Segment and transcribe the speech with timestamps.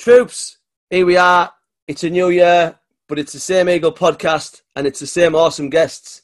[0.00, 0.56] Troops,
[0.88, 1.52] here we are.
[1.86, 2.74] It's a new year,
[3.06, 6.22] but it's the same Eagle podcast and it's the same awesome guests.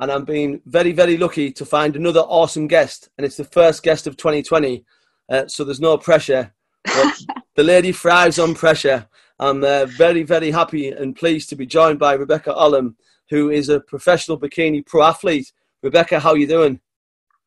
[0.00, 3.08] And I'm being very, very lucky to find another awesome guest.
[3.16, 4.84] And it's the first guest of 2020.
[5.30, 6.52] Uh, so there's no pressure.
[6.84, 7.20] But
[7.54, 9.06] the lady thrives on pressure.
[9.38, 12.96] I'm uh, very, very happy and pleased to be joined by Rebecca Aldham,
[13.30, 15.52] who is a professional bikini pro athlete.
[15.84, 16.80] Rebecca, how are you doing?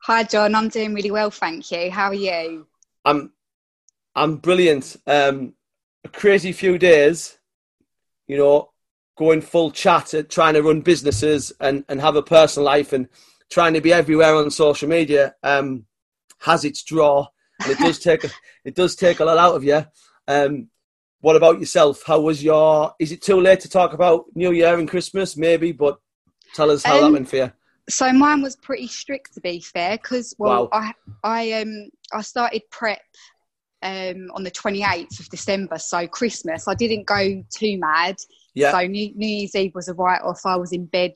[0.04, 0.56] Hi, John.
[0.56, 1.92] I'm doing really well, thank you.
[1.92, 2.68] How are you?
[3.04, 3.34] I'm
[4.16, 4.96] I'm brilliant.
[5.06, 5.54] Um,
[6.04, 7.38] a crazy few days,
[8.28, 8.72] you know,
[9.18, 13.08] going full chat at trying to run businesses and, and have a personal life and
[13.50, 15.86] trying to be everywhere on social media um,
[16.40, 17.28] has its draw.
[17.62, 18.30] And it does take a,
[18.66, 19.86] it does take a lot out of you.
[20.28, 20.70] Um,
[21.22, 22.04] what about yourself?
[22.06, 22.94] How was your?
[23.00, 25.36] Is it too late to talk about New Year and Christmas?
[25.36, 25.98] Maybe, but
[26.54, 27.52] tell us how um, that went for you.
[27.90, 30.70] So mine was pretty strict, to be fair, because well, wow.
[30.72, 30.94] I
[31.24, 33.02] I um I started prep
[33.86, 36.68] um, on the 28th of December, so Christmas.
[36.68, 38.16] I didn't go too mad.
[38.56, 38.72] Yeah.
[38.72, 40.42] So New, New Year's Eve was a write off.
[40.44, 41.14] I was in bed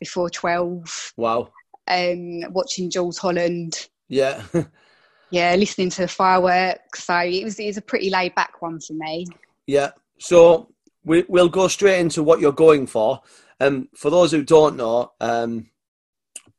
[0.00, 1.12] before 12.
[1.18, 1.50] Wow.
[1.86, 3.88] Um, watching Jools Holland.
[4.08, 4.42] Yeah.
[5.30, 7.04] yeah, listening to the fireworks.
[7.04, 9.26] So it was, it was a pretty laid back one for me.
[9.66, 9.90] Yeah.
[10.18, 10.72] So
[11.04, 13.20] we, we'll go straight into what you're going for.
[13.60, 15.68] Um, for those who don't know, um,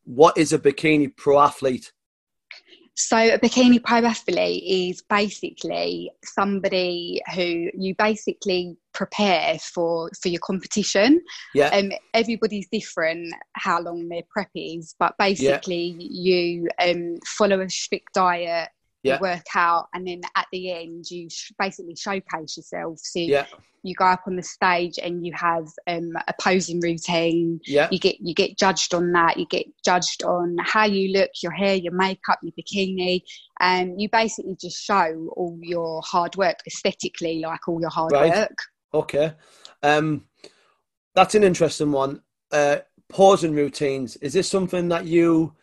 [0.03, 1.91] what is a bikini pro athlete?
[2.97, 10.39] So a bikini pro athlete is basically somebody who you basically prepare for for your
[10.39, 11.21] competition.
[11.53, 11.67] Yeah.
[11.67, 16.07] Um, everybody's different how long their prep is, but basically yeah.
[16.09, 18.69] you um, follow a strict diet
[19.07, 19.15] yeah.
[19.15, 22.99] you work out, and then at the end you sh- basically showcase yourself.
[23.01, 23.45] So yeah.
[23.83, 27.59] you go up on the stage and you have um, a posing routine.
[27.65, 27.87] Yeah.
[27.91, 29.37] You get you get judged on that.
[29.37, 33.21] You get judged on how you look, your hair, your makeup, your bikini,
[33.59, 38.35] and you basically just show all your hard work aesthetically, like all your hard right.
[38.35, 38.57] work.
[38.93, 39.33] Okay,
[39.83, 40.25] um,
[41.13, 42.21] that's an interesting one.
[42.51, 42.77] Uh,
[43.09, 44.15] posing routines.
[44.17, 45.53] Is this something that you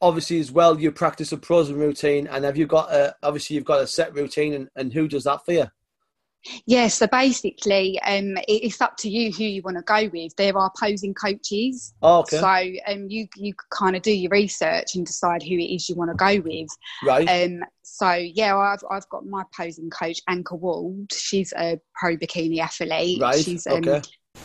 [0.00, 3.64] obviously as well you practice a posing routine and have you got a obviously you've
[3.64, 5.66] got a set routine and, and who does that for you?
[6.64, 10.34] Yeah so basically um, it's up to you who you want to go with.
[10.36, 11.92] There are posing coaches.
[12.02, 12.38] Oh, okay.
[12.38, 15.96] so um, you you kind of do your research and decide who it is you
[15.96, 16.68] want to go with.
[17.04, 17.26] Right.
[17.28, 21.12] Um, so yeah I've, I've got my posing coach Anka Wald.
[21.12, 23.20] She's a pro bikini athlete.
[23.20, 24.02] Right she's um, okay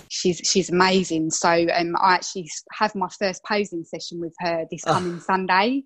[0.09, 1.31] she's she's amazing.
[1.31, 4.93] So um, I actually have my first posing session with her this ah.
[4.93, 5.83] coming Sunday.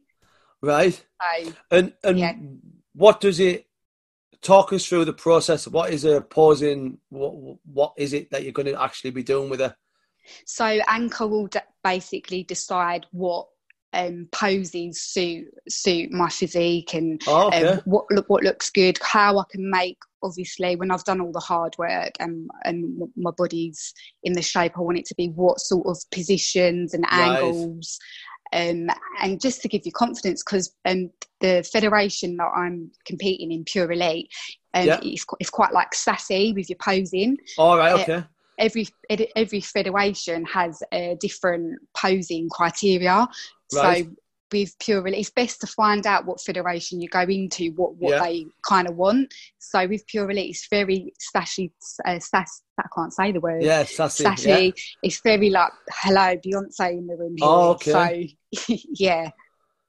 [0.62, 0.94] Right.
[0.94, 2.34] So, and and yeah.
[2.94, 3.66] what does it
[4.42, 5.68] talk us through the process?
[5.68, 7.00] What is a posing?
[7.10, 9.76] What what is it that you're going to actually be doing with her?
[10.46, 13.48] So Anka will d- basically decide what
[13.94, 17.68] um, poses suit suit my physique and oh, okay.
[17.68, 19.98] um, what look what looks good, how I can make.
[20.22, 24.78] Obviously, when I've done all the hard work and and my body's in the shape
[24.78, 27.98] I want it to be, what sort of positions and angles,
[28.52, 28.90] um,
[29.22, 33.94] and just to give you confidence because um, the federation that I'm competing in, Pure
[33.94, 34.30] Elite,
[34.74, 35.00] um, yeah.
[35.04, 37.38] it's, it's quite like sassy with your posing.
[37.58, 38.14] All right, uh, okay.
[38.14, 38.24] Uh,
[38.60, 38.88] every
[39.36, 43.28] every federation has a different posing criteria.
[43.74, 44.06] Right.
[44.06, 44.12] So
[44.52, 48.16] with Pure Elite, it's best to find out what federation you go into, what what
[48.16, 48.24] yeah.
[48.24, 49.34] they kind of want.
[49.60, 51.72] So with Pure Elite, it's very sassy.
[52.06, 53.64] Uh, sass, I can't say the word.
[53.64, 54.24] Yeah, sassy.
[54.24, 54.50] Sassy.
[54.50, 54.72] Yeah.
[55.04, 57.36] It's very like, hello, Beyonce in the room.
[57.38, 57.48] Here.
[57.48, 58.36] Oh, okay.
[58.56, 59.30] So yeah.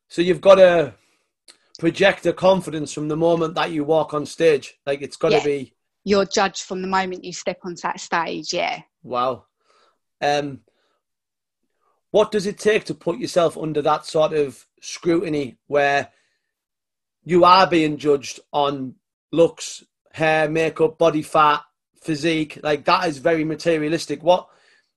[0.08, 0.94] So you've got to
[1.78, 4.78] project a confidence from the moment that you walk on stage.
[4.86, 5.44] Like it's got to yeah.
[5.44, 5.74] be.
[6.04, 8.52] You're judged from the moment you step onto that stage.
[8.52, 8.82] Yeah.
[9.02, 9.44] Wow.
[10.20, 10.60] Um,
[12.10, 16.08] what does it take to put yourself under that sort of scrutiny where
[17.24, 18.96] you are being judged on
[19.32, 21.62] looks, hair, makeup, body fat,
[22.00, 22.58] physique?
[22.62, 24.22] Like that is very materialistic.
[24.22, 24.48] What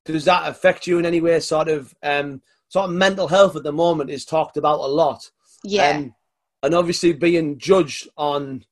[0.06, 1.40] does that affect you in any way?
[1.40, 5.30] Sort of, um, sort of mental health at the moment is talked about a lot.
[5.64, 5.90] Yeah.
[5.90, 6.16] Um,
[6.64, 8.66] and obviously being judged on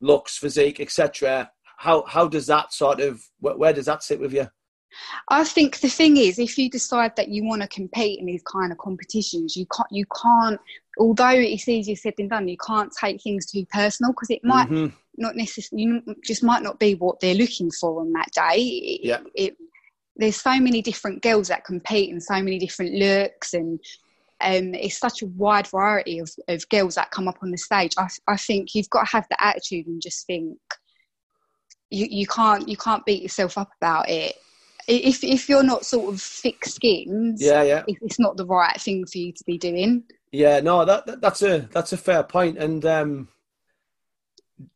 [0.00, 1.50] looks, physique, etc.
[1.78, 4.48] How how does that sort of where, where does that sit with you?
[5.28, 8.42] I think the thing is, if you decide that you want to compete in these
[8.42, 9.88] kind of competitions, you can't.
[9.90, 10.60] You can't.
[10.98, 14.68] Although it's easier said than done, you can't take things too personal because it might
[14.68, 14.94] mm-hmm.
[15.16, 15.84] not necessarily.
[15.84, 18.60] You just might not be what they're looking for on that day.
[18.60, 19.20] It, yeah.
[19.34, 19.56] It,
[20.16, 23.78] there's so many different girls that compete and so many different looks and
[24.40, 27.92] um, it's such a wide variety of, of girls that come up on the stage.
[27.98, 30.58] I, I think you've got to have the attitude and just think
[31.90, 34.34] you, you can't you can't beat yourself up about it
[34.86, 39.06] if if you're not sort of thick skinned, yeah, yeah, it's not the right thing
[39.06, 40.04] for you to be doing.
[40.32, 42.58] Yeah, no, that, that that's a that's a fair point.
[42.58, 43.28] And um,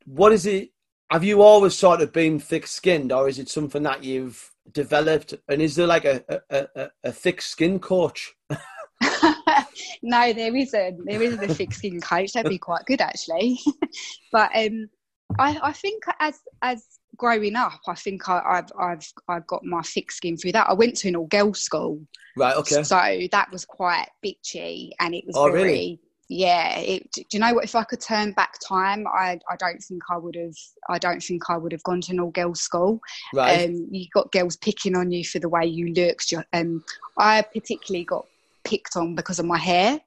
[0.05, 0.71] what is it?
[1.11, 5.33] have you always sort of been thick skinned, or is it something that you've developed?
[5.49, 8.33] And is there like a a, a, a thick skin coach?
[10.01, 11.05] no, there isn't.
[11.05, 12.31] There isn't a thick skin coach.
[12.31, 13.59] That'd be quite good actually.
[14.31, 14.89] but um,
[15.37, 16.85] I, I think as as
[17.17, 20.69] growing up, I think I, have I've I've got my thick skin through that.
[20.69, 22.01] I went to an all girls school,
[22.37, 22.55] right?
[22.57, 22.83] Okay.
[22.83, 25.63] So that was quite bitchy, and it was oh, very.
[25.63, 25.99] Really?
[26.33, 27.65] Yeah, it, do you know what?
[27.65, 30.55] If I could turn back time, I, I don't think I would have.
[30.87, 33.01] I don't think I would have gone to an all girls school.
[33.33, 33.65] Right.
[33.65, 36.33] Um, you got girls picking on you for the way you looked.
[36.53, 36.85] Um,
[37.17, 38.25] I particularly got
[38.63, 39.99] picked on because of my hair.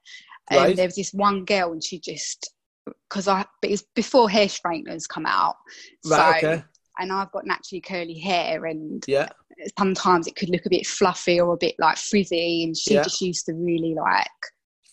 [0.49, 0.75] And um, right.
[0.75, 2.51] there was this one girl, and she just
[2.85, 5.57] because I but it's before hair straighteners come out.
[6.05, 6.41] Right.
[6.41, 6.63] So, okay.
[6.97, 9.29] And I've got naturally curly hair, and yeah,
[9.77, 13.03] sometimes it could look a bit fluffy or a bit like frizzy, and she yeah.
[13.03, 14.27] just used to really like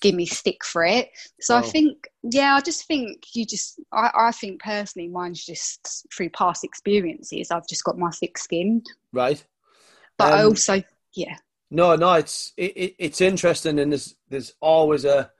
[0.00, 1.10] give me stick for it.
[1.40, 1.58] So oh.
[1.58, 6.30] I think, yeah, I just think you just, I, I think personally, mine's just through
[6.30, 7.50] past experiences.
[7.50, 8.82] I've just got my thick skin.
[9.12, 9.42] Right.
[10.18, 10.82] But um, I also,
[11.14, 11.36] yeah.
[11.70, 15.30] No, no, it's it, it, it's interesting, and there's there's always a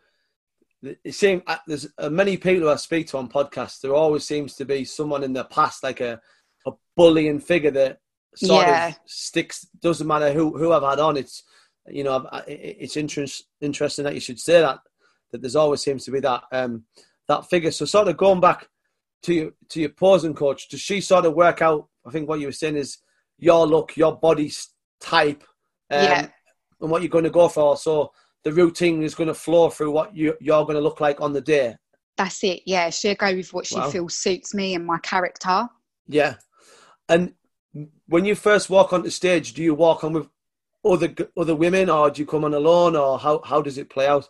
[0.83, 3.81] it seems uh, there's uh, many people I speak to on podcasts.
[3.81, 6.21] There always seems to be someone in the past, like a
[6.67, 7.99] a bullying figure that
[8.35, 8.89] sort yeah.
[8.89, 9.67] of sticks.
[9.81, 11.17] Doesn't matter who who I've had on.
[11.17, 11.43] It's
[11.89, 14.79] you know it's interest, interesting that you should say that
[15.31, 16.85] that there's always seems to be that um
[17.29, 17.71] that figure.
[17.71, 18.69] So sort of going back
[19.25, 21.89] to your to your posing coach, does she sort of work out?
[22.07, 22.99] I think what you were saying is
[23.39, 24.51] your look, your body
[25.01, 25.43] type,
[25.91, 26.27] um, yeah.
[26.81, 27.77] and what you're going to go for.
[27.77, 28.13] So
[28.45, 31.33] the routine is going to flow through what you, you're going to look like on
[31.33, 31.77] the day.
[32.17, 32.63] That's it.
[32.67, 33.91] Yeah, she'll go with what she wow.
[33.91, 35.69] feels suits me and my character.
[36.07, 36.35] Yeah,
[37.09, 37.35] and
[38.07, 40.29] when you first walk onto stage, do you walk on with
[40.85, 44.07] other other women, or do you come on alone, or how how does it play
[44.07, 44.29] out?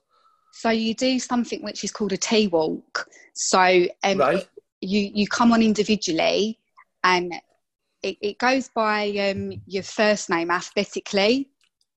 [0.53, 3.09] So you do something which is called a T walk.
[3.35, 4.47] So um, right.
[4.81, 6.59] you you come on individually,
[7.03, 7.33] and
[8.03, 11.49] it, it goes by um, your first name alphabetically.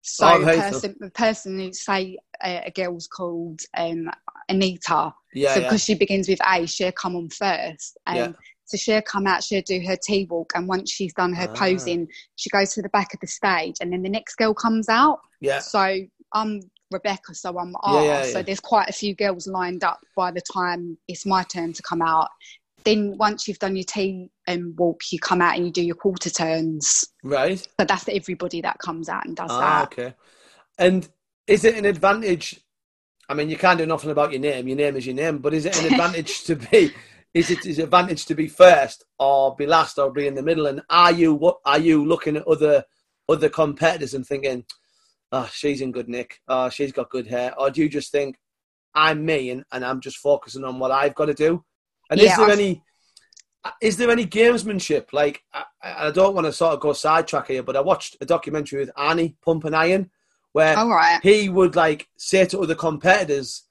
[0.03, 4.11] So oh, person, the person who say a, a girl's called um,
[4.49, 5.15] Anita.
[5.33, 5.55] Yeah.
[5.55, 7.97] So because she begins with A, she'll come on first.
[8.07, 8.33] And yeah.
[8.67, 11.55] So she'll come out, she'll do her T walk, and once she's done her ah.
[11.55, 14.89] posing, she goes to the back of the stage, and then the next girl comes
[14.89, 15.21] out.
[15.41, 15.61] Yeah.
[15.61, 15.99] So
[16.33, 18.05] I'm Rebecca, so I'm R.
[18.05, 21.43] Yeah, yeah, so there's quite a few girls lined up by the time it's my
[21.45, 22.29] turn to come out
[22.85, 25.95] then once you've done your tea and walk, you come out and you do your
[25.97, 27.05] quarter turns.
[27.23, 27.67] Right.
[27.79, 29.93] But that's everybody that comes out and does ah, that.
[29.93, 30.15] Okay.
[30.79, 31.09] And
[31.47, 32.61] is it an advantage?
[33.29, 34.69] I mean, you can't do nothing about your name.
[34.69, 35.39] Your name is your name.
[35.39, 36.93] But is it an advantage to be?
[37.35, 40.67] Is it his advantage to be first or be last or be in the middle?
[40.67, 42.85] And are you what are you looking at other
[43.29, 44.65] other competitors and thinking,
[45.33, 48.37] oh, she's in good nick, oh, she's got good hair, or do you just think
[48.95, 51.65] I'm me and, and I'm just focusing on what I've got to do?
[52.11, 52.59] And yeah, is there I've...
[52.59, 52.83] any
[53.81, 55.13] is there any gamesmanship?
[55.13, 58.27] Like I, I, don't want to sort of go sidetrack here, but I watched a
[58.27, 60.11] documentary with Arnie Pumping Iron,
[60.53, 61.19] where right.
[61.23, 63.65] he would like say to other competitors,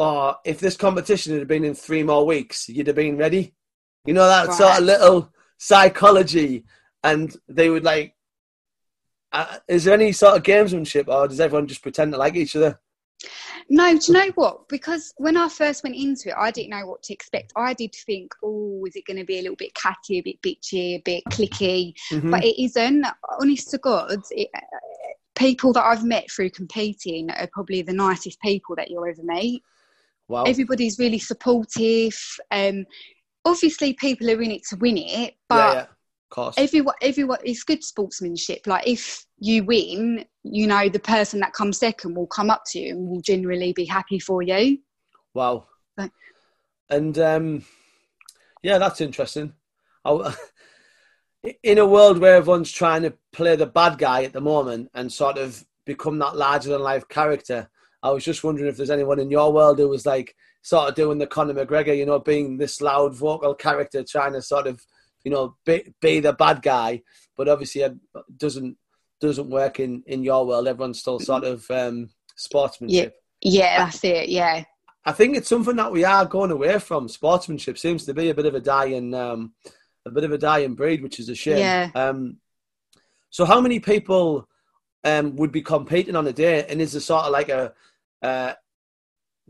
[0.00, 3.54] "Oh, if this competition had been in three more weeks, you'd have been ready."
[4.06, 4.56] You know that right.
[4.56, 6.64] sort of little psychology,
[7.04, 8.16] and they would like.
[9.32, 12.56] Uh, is there any sort of gamesmanship, or does everyone just pretend to like each
[12.56, 12.80] other?
[13.68, 14.68] No, do you know what?
[14.68, 17.52] Because when I first went into it, I didn't know what to expect.
[17.54, 20.42] I did think, oh, is it going to be a little bit catty, a bit
[20.42, 21.94] bitchy, a bit clicky?
[22.10, 22.30] Mm-hmm.
[22.30, 23.06] But it isn't.
[23.40, 24.48] Honest to God, it,
[25.36, 29.62] people that I've met through competing are probably the nicest people that you'll ever meet.
[30.30, 30.44] Wow.
[30.44, 32.16] Everybody's really supportive.
[32.52, 32.86] Um,
[33.44, 35.86] obviously, people are in it to win it, but yeah,
[36.36, 36.52] yeah.
[36.56, 38.64] everyone, everyone, it's good sportsmanship.
[38.64, 42.78] Like if you win, you know the person that comes second will come up to
[42.78, 44.78] you and will generally be happy for you.
[45.34, 45.66] Wow.
[46.88, 47.64] and um,
[48.62, 49.54] yeah, that's interesting.
[51.64, 55.12] in a world where everyone's trying to play the bad guy at the moment and
[55.12, 57.68] sort of become that larger than life character,
[58.02, 60.94] I was just wondering if there's anyone in your world who was like sort of
[60.94, 64.84] doing the Conor McGregor, you know, being this loud vocal character, trying to sort of,
[65.24, 67.02] you know, be, be the bad guy,
[67.36, 67.94] but obviously it
[68.36, 68.76] doesn't
[69.20, 70.66] doesn't work in in your world.
[70.66, 73.14] Everyone's still sort of um, sportsmanship.
[73.42, 74.28] Yeah, yeah, that's it.
[74.28, 74.64] Yeah.
[75.04, 77.08] I think it's something that we are going away from.
[77.08, 79.54] Sportsmanship seems to be a bit of a dying, um,
[80.04, 81.58] a bit of a dying breed, which is a shame.
[81.58, 81.90] Yeah.
[81.94, 82.36] Um,
[83.30, 84.46] so, how many people
[85.04, 86.66] um, would be competing on a day?
[86.68, 87.72] And is there sort of like a
[88.22, 88.54] uh,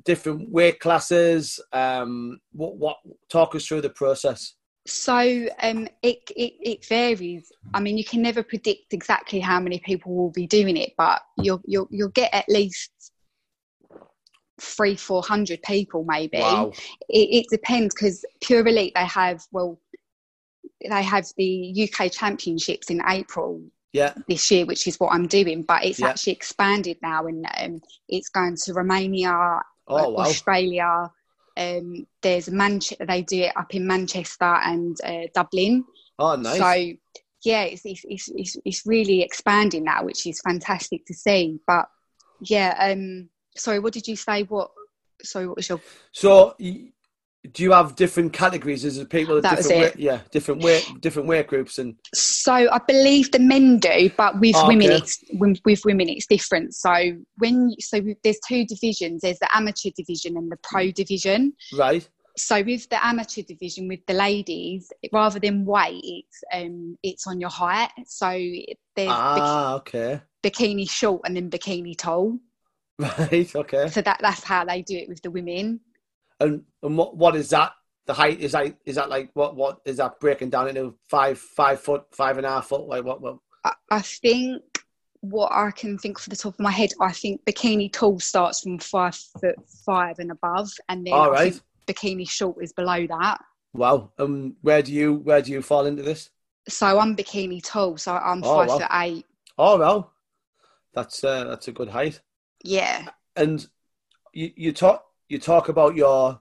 [0.05, 1.61] different weight classes?
[1.73, 2.97] Um, what, what
[3.31, 4.55] talk us through the process?
[4.87, 7.53] So um, it, it, it varies.
[7.75, 11.21] I mean, you can never predict exactly how many people will be doing it, but
[11.39, 12.91] you'll you'll you'll get at least
[14.61, 16.39] three four hundred people maybe.
[16.39, 16.73] Wow.
[17.09, 19.79] It, it depends because Pure Elite they have well
[20.89, 23.63] they have the UK Championships in April
[23.93, 24.15] yeah.
[24.29, 25.63] this year, which is what I'm doing.
[25.63, 26.09] But it's Yeah.
[26.09, 30.25] actually expanded now, and um, it's going to Romania, Oh wow.
[30.25, 31.11] Australia.
[31.57, 33.05] Um, there's a Manchester.
[33.07, 35.85] They do it up in Manchester and uh, Dublin.
[36.19, 36.59] Oh nice.
[36.59, 36.97] So
[37.45, 41.59] yeah, it's, it's it's it's it's really expanding now, which is fantastic to see.
[41.67, 41.87] But
[42.41, 44.45] yeah, um, sorry, what did you say?
[44.45, 44.71] What?
[45.23, 45.81] Sorry, what was your?
[46.13, 46.93] So, y-
[47.53, 48.85] do you have different categories?
[48.85, 49.97] Is it people at That different it.
[49.97, 54.39] weight, yeah, different weight, different weight groups, and So I believe the men do, but
[54.41, 54.97] with Oh, women, okay.
[54.97, 56.75] it's with, with women it's different.
[56.75, 56.93] So
[57.39, 59.23] when so there's two divisions.
[59.23, 61.55] There's the amateur division and the pro division.
[61.77, 62.07] right?
[62.37, 67.41] So with the amateur division, with the ladies, rather than weight, it's um it's on
[67.41, 67.91] your height.
[68.07, 68.29] So
[68.97, 72.39] there's Ah, okay, bikini short and then bikini tall.
[72.99, 73.89] right, okay.
[73.89, 75.81] So that that's how they do it with the women.
[76.41, 77.73] And and what what is that?
[78.07, 81.39] The height is that is that like what what is that breaking down into five
[81.39, 82.89] five foot five and a half foot?
[82.89, 83.21] Like what?
[83.21, 84.63] what I, I think
[85.21, 88.61] what I can think for the top of my head, I think bikini tall starts
[88.61, 91.61] from five foot five and above, and then all right.
[91.87, 93.39] bikini short is below that.
[93.73, 94.11] Wow.
[94.19, 96.31] Um, where do you where do you fall into this?
[96.69, 98.79] So I'm bikini tall, so I'm Oh, five wow.
[98.79, 99.27] foot eight.
[99.59, 100.13] Oh well,
[100.95, 102.21] that's uh, that's a good height.
[102.65, 103.67] Yeah, and
[104.33, 106.41] you, you talk you talk about your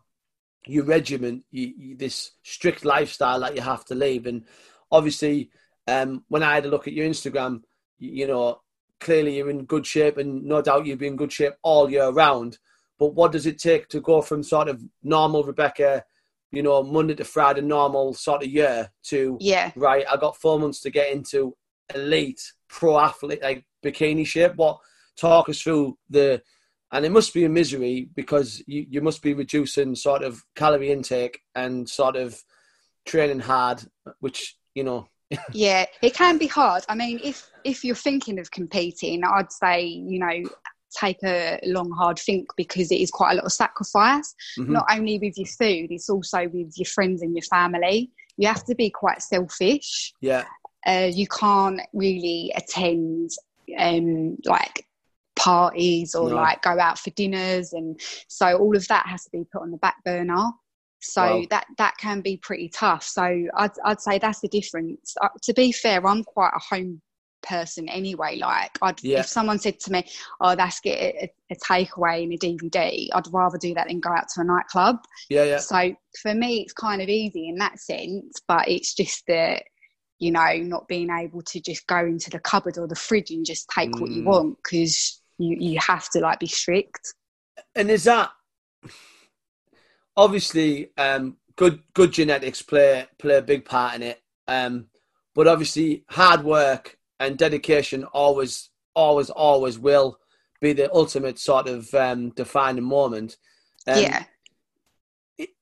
[0.66, 4.44] your regiment, you, you, this strict lifestyle that you have to live, and
[4.92, 5.52] obviously,
[5.88, 7.62] um, when I had a look at your Instagram,
[7.98, 8.60] you, you know,
[9.00, 12.10] clearly you're in good shape, and no doubt you'll be in good shape all year
[12.10, 12.58] round.
[12.98, 16.04] But what does it take to go from sort of normal Rebecca,
[16.52, 19.72] you know, Monday to Friday, normal sort of year to yeah.
[19.76, 20.06] right?
[20.12, 21.56] I got four months to get into
[21.94, 24.56] elite pro athlete like bikini shape.
[24.56, 24.80] What
[25.16, 26.42] talk us through the
[26.92, 30.92] and it must be a misery because you, you must be reducing sort of calorie
[30.92, 32.42] intake and sort of
[33.06, 33.84] training hard,
[34.20, 35.08] which you know.
[35.54, 36.84] Yeah it can be hard.
[36.90, 40.50] I mean if if you're thinking of competing i'd say you know
[40.98, 44.70] take a long hard think because it is quite a lot of sacrifice mhm.
[44.70, 48.10] not only with your food it's also with your friends and your family.
[48.38, 50.14] You have to be quite selfish.
[50.22, 50.46] Yeah.
[50.88, 53.32] Uh, you can't really attend
[53.78, 54.88] um like
[55.40, 56.36] parties or No.
[56.36, 59.72] like go out for dinners and so all of that has to be put on
[59.72, 60.52] the back burner
[61.02, 61.44] so Wow.
[61.50, 65.54] that that can be pretty tough so i'd, I'd say that's the difference uh, to
[65.54, 67.02] be fair i'm quite a home
[67.42, 69.22] person anyway like I'd, Yeah.
[69.22, 70.04] if someone said to me
[70.42, 74.10] oh that's get a, a takeaway and a dvd i'd rather do that than go
[74.10, 74.98] out to a nightclub
[75.30, 79.24] yeah yeah so for me it's kind of easy in that sense but it's just
[79.30, 79.64] that
[80.18, 83.46] you know not being able to just go into the cupboard or the fridge and
[83.46, 84.26] just take what you Mm.
[84.26, 87.16] want because you, you have to like be strict.
[87.76, 88.30] And is that
[90.16, 94.22] obviously um, good good genetics play play a big part in it.
[94.48, 94.88] Um,
[95.34, 100.20] but obviously hard work and dedication always always always will
[100.62, 103.38] be the ultimate sort of um, defining moment.
[103.88, 104.24] Um, yeah.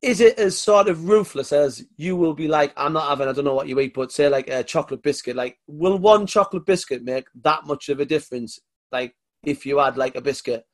[0.02, 3.32] is it as sort of ruthless as you will be like i'm not having i
[3.32, 5.36] don't know what you eat but say like a chocolate biscuit?
[5.36, 8.60] Like will one chocolate biscuit make that much of a difference?
[8.92, 10.66] Like if you had like a biscuit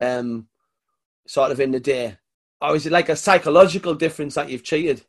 [0.00, 0.46] um
[1.26, 2.16] sort of in the day.
[2.62, 5.02] Or is it like a psychological difference that you've cheated?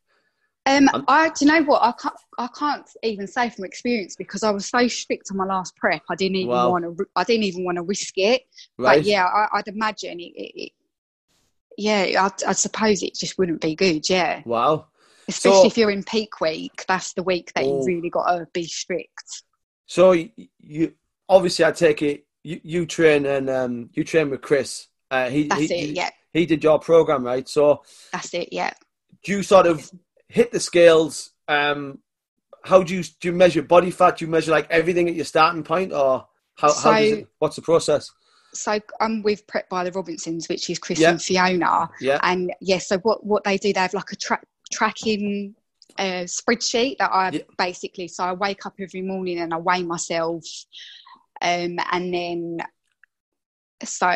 [0.65, 1.81] Um I'm- i do you know what?
[1.81, 5.43] I can't i can't even say from experience because i was so strict on my
[5.45, 6.69] last prep i didn't even Wow.
[6.71, 8.43] want to i didn't even want to risk it.
[8.77, 8.97] Right.
[8.99, 10.71] but yeah I, i'd imagine it, it, it
[11.77, 14.41] yeah I, I suppose it just wouldn't be good yeah.
[14.45, 14.87] Wow.
[15.27, 17.79] Especially So- if you're in peak week that's the week that Oh.
[17.81, 19.43] you really got to be strict.
[19.87, 20.11] So
[20.59, 20.93] you
[21.27, 25.43] obviously i take it you, you train and um you train with chris uh he
[25.47, 28.71] that's he, it yeah he did your program right so that's it yeah
[29.23, 29.91] do you sort of
[30.27, 31.31] hit the scales?
[31.47, 31.99] Um,
[32.63, 34.17] how do you do you measure body fat?
[34.17, 37.55] Do you measure like everything at your starting point, or how, how does it, what's
[37.55, 38.09] the process?
[38.53, 41.11] so I'm with Prep by the Robinsons, which is Chris Yeah.
[41.11, 41.89] and Fiona.
[42.01, 45.55] Yeah, And yeah, so what, what they do, they have like a track tracking
[45.97, 47.41] uh, spreadsheet that I Yeah.
[47.57, 50.43] basically, so I wake up every morning and I weigh myself.
[51.41, 52.57] Um, and then,
[53.83, 54.11] so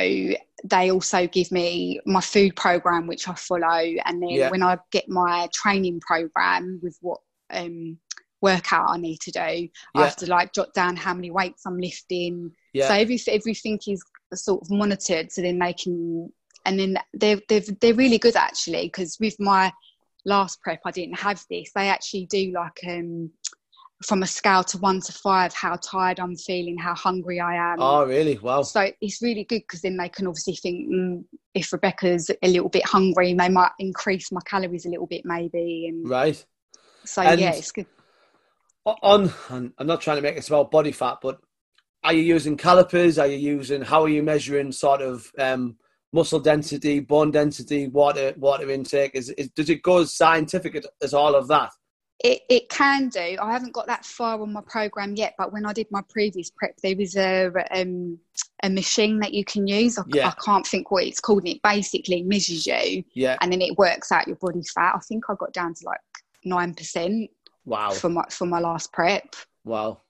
[0.63, 3.81] they also give me my food program, which I follow.
[4.05, 4.49] And then Yeah.
[4.49, 7.97] when I get my training program with what um,
[8.41, 11.79] workout I need to do, I have to like jot down how many weights I'm
[11.79, 14.03] lifting, yeah, so every, everything is
[14.33, 16.29] sort of monitored so then they can
[16.65, 19.71] and then they're they're, they're really good actually because with my
[20.25, 23.29] last prep i didn't have this they actually do like um
[24.03, 27.77] from a scale to one to five how tired i'm feeling how hungry i am
[27.79, 28.37] oh really?
[28.39, 28.61] Wow.
[28.63, 31.23] so it's really good because then they can obviously think mm,
[31.53, 35.87] if rebecca's a little bit hungry they might increase my calories a little bit maybe
[35.87, 36.45] and Right.
[37.05, 37.87] so And- yeah it's good
[38.85, 41.39] on, I'm not trying to make this about body fat, but
[42.03, 43.17] are you using calipers?
[43.17, 45.77] Are you using, how are you measuring sort of um,
[46.13, 49.15] muscle density, bone density, water water intake?
[49.15, 51.71] Is, is does it go as scientific as all of that?
[52.23, 53.37] It, it can do.
[53.41, 56.49] I haven't got that far on my program yet, but when I did my previous
[56.49, 58.19] prep, there was a um,
[58.63, 59.99] a machine that you can use.
[59.99, 60.27] I, yeah.
[60.29, 63.77] I can't think what it's called, and it basically measures you, yeah, and then it
[63.77, 64.95] works out your body fat.
[64.95, 65.99] I think I got down to like
[66.45, 67.29] nine percent.
[67.65, 67.91] Wow.
[67.91, 69.35] For my for my last prep.
[69.63, 70.01] Wow.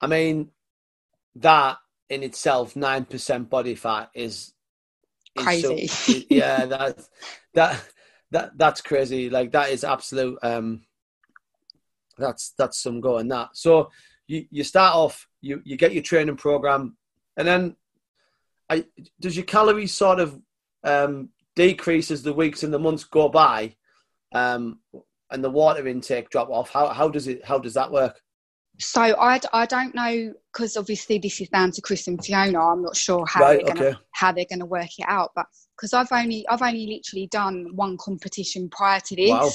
[0.00, 0.50] I mean,
[1.36, 4.52] that in itself, nine percent body fat is,
[5.36, 5.86] is crazy.
[5.86, 7.08] So, yeah, that
[7.54, 7.84] that
[8.32, 9.30] that that's crazy.
[9.30, 10.38] Like that is absolute.
[10.42, 10.82] um
[12.18, 13.50] That's that's some going that.
[13.54, 13.90] So
[14.26, 16.96] you you start off, you you get your training program,
[17.36, 17.76] and then,
[18.68, 18.84] I
[19.20, 20.40] does your calories sort of
[20.84, 23.76] um decrease as the weeks and the months go by,
[24.32, 24.78] um,
[25.30, 26.70] and the water intake drop off?
[26.70, 28.20] How how does it how does that work?
[28.78, 32.58] So I, I don't know because obviously this is down to Chris and Fiona.
[32.58, 33.98] I'm not sure how right, they're gonna okay.
[34.12, 37.96] how they're gonna work it out, but because I've only I've only literally done one
[37.98, 39.50] competition prior to this, wow.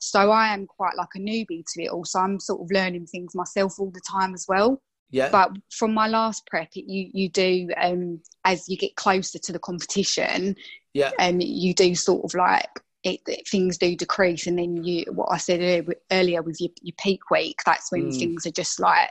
[0.00, 2.04] So I am quite like a newbie to it all.
[2.04, 4.82] So I'm sort of learning things myself all the time as well.
[5.10, 5.28] Yeah.
[5.30, 9.58] But from my last prep, you you do um, as you get closer to the
[9.58, 10.56] competition.
[10.94, 11.10] Yeah.
[11.18, 12.68] And um, you do sort of like
[13.02, 16.94] it, it, things do decrease and then you what i said earlier with your, your
[16.98, 18.18] peak week that's when mm.
[18.18, 19.08] things are just like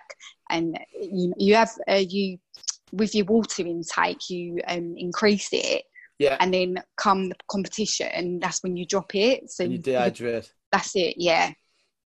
[0.52, 2.38] and you you have uh, you
[2.92, 5.84] with your water intake you um, increase it
[6.20, 10.52] yeah and then come the competition that's when you drop it so and you dehydrate
[10.72, 11.52] that's it yeah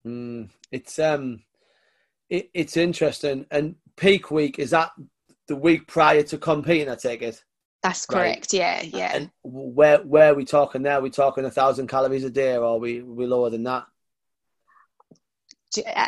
[0.06, 0.48] mm.
[0.70, 1.42] it's um
[2.30, 4.90] it, it's interesting and peak week is that
[5.48, 7.42] the week prior to competing i take it
[7.84, 8.50] that's correct.
[8.54, 8.60] Right?
[8.60, 9.10] Yeah, yeah.
[9.14, 11.00] And where where are we talking now?
[11.00, 13.84] Are we talking a thousand calories a day, or are we we lower than that?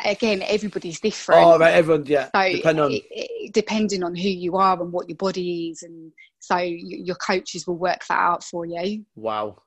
[0.05, 1.45] Again, everybody's different.
[1.45, 2.29] Oh, right, everyone, yeah.
[2.33, 2.91] So depending on...
[2.93, 6.97] It, it, depending on who you are and what your body is, and so you,
[7.03, 9.05] your coaches will work that out for you.
[9.15, 9.61] Wow,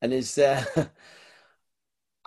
[0.00, 0.64] and is uh,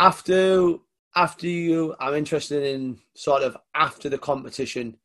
[0.06, 0.76] after
[1.16, 1.96] after you?
[2.00, 4.98] I'm interested in sort of after the competition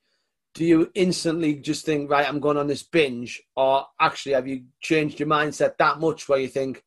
[0.58, 3.40] do you instantly just think, right, I'm going on this binge?
[3.54, 6.82] Or actually, have you changed your mindset that much where you think,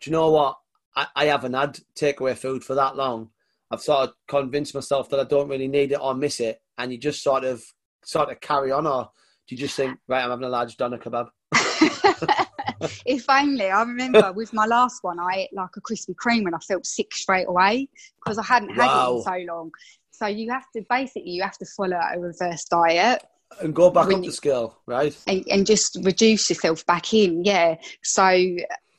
[0.00, 0.56] do you know what?
[0.94, 3.28] I, I haven't had takeaway food for that long.
[3.70, 6.60] I've sort of convinced myself that I don't really need it or miss it.
[6.78, 7.62] And you just sort of
[8.02, 9.10] sort of carry on, or
[9.46, 11.28] do you just think, right, I'm having a large doner kebab?
[13.06, 13.70] if only.
[13.70, 16.86] I remember with my last one, I ate like a Krispy Kreme and I felt
[16.86, 17.88] sick straight away
[18.24, 19.12] because I hadn't had wow.
[19.12, 19.70] it in so long.
[20.10, 23.22] So you have to basically you have to follow a reverse diet
[23.60, 25.16] and go back up the scale, right?
[25.26, 27.76] And, and just reduce yourself back in, yeah.
[28.02, 28.24] So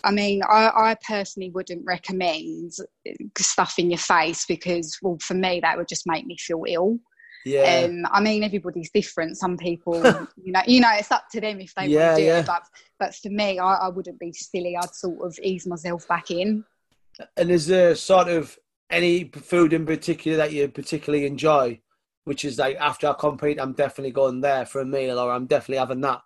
[0.04, 2.72] I mean, I, I, personally wouldn't recommend
[3.38, 7.00] stuff in your face because, well, for me, that would just make me feel ill.
[7.46, 7.86] Yeah.
[7.86, 9.38] Um, I mean, everybody's different.
[9.38, 9.96] Some people,
[10.44, 12.40] you know, you know, it's up to them if they yeah, want to do yeah.
[12.40, 12.46] it.
[12.46, 12.64] But,
[13.00, 14.76] but for me, I, I wouldn't be silly.
[14.76, 16.66] I'd sort of ease myself back in.
[17.36, 18.58] And is there sort of
[18.90, 21.80] any food in particular that you particularly enjoy,
[22.26, 25.46] which is like after I compete, I'm definitely going there for a meal, or I'm
[25.46, 26.22] definitely having that.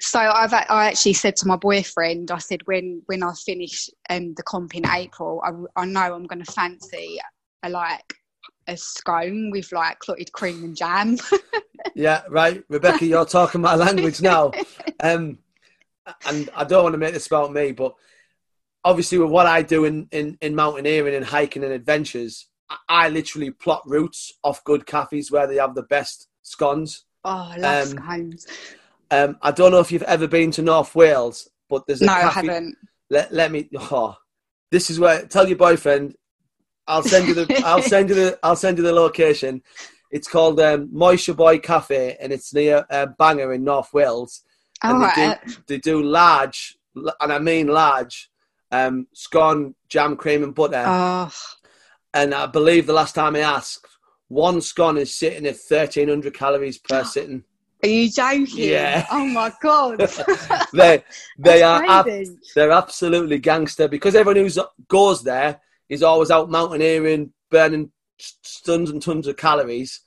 [0.00, 4.34] So I've I actually said to my boyfriend, I said when when I finish um,
[4.34, 7.18] the comp in April, I, I know I'm going to fancy
[7.62, 8.14] a like
[8.70, 11.18] a scone with like clotted cream and jam.
[11.94, 14.52] yeah, right, Rebecca, you're talking my language now.
[15.02, 15.38] Um,
[16.26, 17.94] and I don't want to make this about me, but
[18.84, 23.08] obviously with what I do in, in, in mountaineering and hiking and adventures, I, I
[23.08, 27.06] literally plot routes off good cafes where they have the best scones.
[27.24, 28.46] Oh, I love um, scones.
[29.10, 32.12] Um, I don't know if you've ever been to North Wales, but there's a no,
[32.12, 32.26] cafe.
[32.26, 32.76] I haven't.
[33.08, 33.70] Let, let me.
[33.74, 34.16] Oh,
[34.70, 35.26] this is where.
[35.26, 36.14] Tell your boyfriend.
[36.90, 37.62] I'll send you the.
[37.64, 38.38] I'll send you the.
[38.42, 39.62] I'll send you the location.
[40.10, 44.42] It's called um, Moel Siabod Cafe, and it's near uh, Bangor in North Wales.
[44.82, 48.30] And they, do, they do large, and I mean large,
[48.72, 50.84] um, scone, jam, cream, and butter.
[50.86, 51.30] Oh.
[52.12, 53.86] And I believe the last time I asked,
[54.28, 57.44] one scone is sitting at 1300 calories per sitting.
[57.82, 58.48] Are you joking?
[58.70, 59.06] Yeah.
[59.10, 59.98] Oh my god.
[60.72, 61.04] they
[61.38, 67.32] they are ab- they're absolutely gangster because everyone who goes there is always out mountaineering,
[67.50, 67.90] burning
[68.64, 70.00] tons and tons of calories.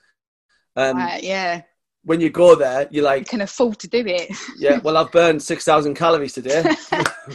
[0.74, 1.62] Um, uh, yeah
[2.04, 4.30] when you go there, you're like, you can afford to do it.
[4.58, 6.62] yeah, well, I've burned 6,000 calories today.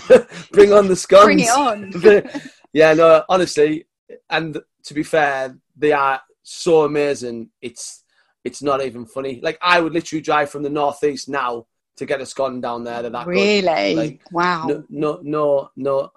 [0.52, 1.26] Bring on the scones.
[1.26, 2.42] Bring it on.
[2.72, 3.88] yeah, no, honestly,
[4.30, 7.50] and to be fair, they are so amazing.
[7.62, 8.04] It's
[8.46, 9.42] it's not even funny.
[9.44, 11.66] Like, I would literally drive from the northeast now
[11.98, 13.02] to get a scone down there.
[13.02, 13.96] That really?
[13.96, 14.66] Like, wow.
[14.66, 16.12] No, no, no, no.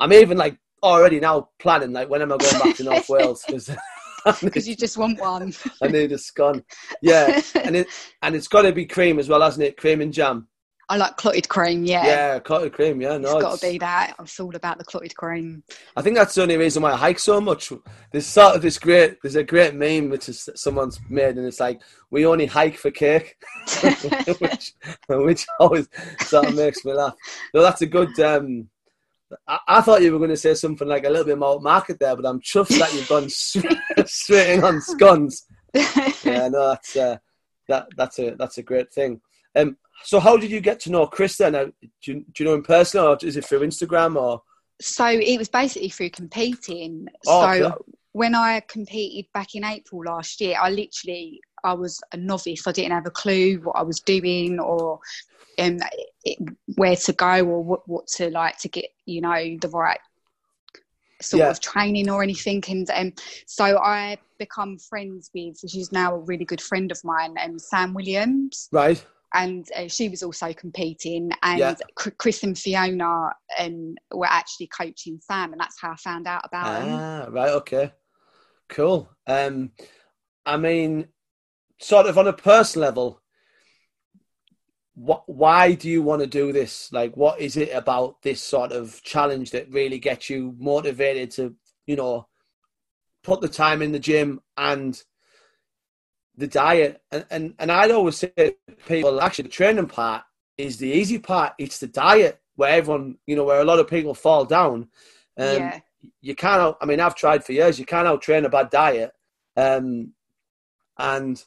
[0.00, 3.44] I'm even like already now planning, like, when am I going back to North Wales?
[3.46, 3.70] Because
[4.42, 5.52] because you just want one.
[5.82, 6.64] I need a scone.
[7.02, 7.88] Yeah, and it
[8.22, 9.76] and it's got to be cream as well, hasn't it?
[9.76, 10.48] Cream and jam.
[10.88, 11.84] I like clotted cream.
[11.84, 12.06] Yeah.
[12.06, 13.00] Yeah, clotted cream.
[13.00, 14.14] Yeah, no, it's got to be that.
[14.18, 15.64] I'm all about the clotted cream.
[15.96, 17.72] I think that's the only reason why I hike so much.
[18.12, 19.16] There's sort of this great.
[19.20, 22.92] There's a great meme which is someone's made, and it's like we only hike for
[22.92, 23.36] cake,
[24.38, 24.74] which,
[25.08, 25.88] which always
[26.20, 27.14] sort of makes me laugh.
[27.52, 28.18] So that's a good.
[28.20, 28.68] Um,
[29.46, 31.98] I, I, thought you were going to say something like a little bit more market
[31.98, 33.28] there, but I'm chuffed that you've gone
[34.06, 35.46] straight in on scones.
[36.24, 37.18] Yeah, no, that's uh,
[37.68, 39.20] that that's a that's a great thing.
[39.54, 41.52] Um, so how did you get to know Chris then?
[41.52, 44.42] Do you, do you know him personally or is it through Instagram or?
[44.80, 47.08] So it was basically through competing.
[47.26, 47.74] Oh, so okay.
[48.12, 52.66] when I competed back in April last year, I literally, I was a novice.
[52.66, 55.00] I didn't have a clue what I was doing or
[55.58, 55.78] um,
[56.24, 56.38] it,
[56.76, 60.00] where to go or what, what to like to get, you know, the right
[61.20, 61.50] sort yeah.
[61.50, 62.62] of training or anything.
[62.68, 63.12] And um,
[63.46, 67.94] so I become friends with, she's now a really good friend of mine, um, Sam
[67.94, 68.68] Williams.
[68.70, 71.74] Right and uh, she was also competing and yeah.
[71.94, 76.66] chris and fiona um, were actually coaching sam and that's how i found out about
[76.66, 77.92] ah, him right okay
[78.68, 79.70] cool um
[80.44, 81.06] i mean
[81.78, 83.22] sort of on a personal level
[84.94, 88.72] what why do you want to do this like what is it about this sort
[88.72, 91.54] of challenge that really gets you motivated to
[91.86, 92.26] you know
[93.22, 95.02] put the time in the gym and
[96.36, 97.02] the diet.
[97.10, 98.54] And, and, and I'd always say to
[98.86, 100.24] people, actually, the training part
[100.56, 101.54] is the easy part.
[101.58, 104.88] It's the diet where everyone, you know, where a lot of people fall down.
[105.38, 105.80] Um, yeah.
[106.20, 108.70] You can't, out, I mean, I've tried for years, you can't out train a bad
[108.70, 109.12] diet.
[109.56, 110.12] Um,
[110.98, 111.42] and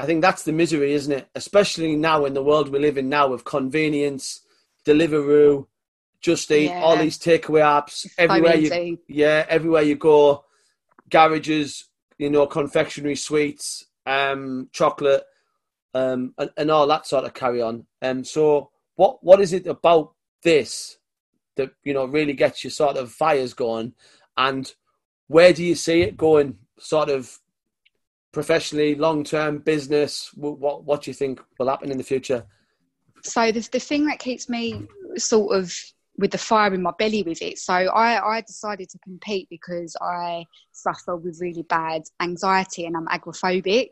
[0.00, 1.28] I think that's the misery, isn't it?
[1.34, 4.40] Especially now in the world we live in now with convenience,
[4.86, 5.66] Deliveroo,
[6.22, 6.80] Just Eat, yeah.
[6.80, 8.08] all these takeaway apps.
[8.16, 10.46] Everywhere you, yeah, everywhere you go,
[11.10, 11.84] garages,
[12.16, 15.24] you know, confectionery sweets, um, chocolate,
[15.92, 17.84] um, and, and all that sort of carry on.
[18.00, 20.96] Um, so what what is it about this
[21.56, 23.92] that you know really gets your sort of fires going,
[24.38, 24.72] and
[25.26, 26.56] where do you see it going?
[26.78, 27.38] Sort of
[28.32, 30.30] professionally, long term business.
[30.34, 32.44] What what do you think will happen in the future?
[33.22, 35.72] So the the thing that keeps me sort of
[36.20, 37.58] with the fire in my belly with it.
[37.58, 43.06] So I, I decided to compete because I suffer with really bad anxiety and I'm
[43.06, 43.88] agoraphobic.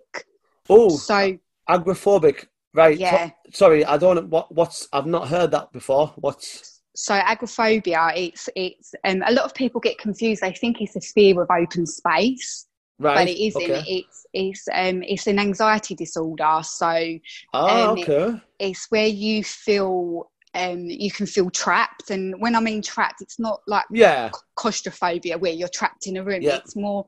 [0.69, 2.99] Oh, so agoraphobic, right?
[2.99, 3.29] Yeah.
[3.29, 4.29] So, sorry, I don't.
[4.29, 6.13] What what's I've not heard that before.
[6.17, 8.13] What's so agoraphobia?
[8.15, 10.43] It's it's um, a lot of people get confused.
[10.43, 12.67] They think it's a fear of open space.
[12.99, 13.15] Right.
[13.15, 13.63] But it isn't.
[13.63, 13.85] Okay.
[13.87, 16.61] It's it's um it's an anxiety disorder.
[16.63, 17.19] So
[17.55, 18.29] oh, um, okay.
[18.29, 22.11] It, it's where you feel um, you can feel trapped.
[22.11, 24.31] And when I mean trapped, it's not like yeah.
[24.57, 26.43] claustrophobia where you're trapped in a room.
[26.43, 26.57] Yeah.
[26.57, 27.07] It's more,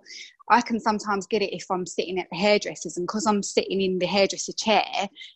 [0.51, 3.81] I can sometimes get it if I'm sitting at the hairdresser's, and because I'm sitting
[3.81, 4.85] in the hairdresser chair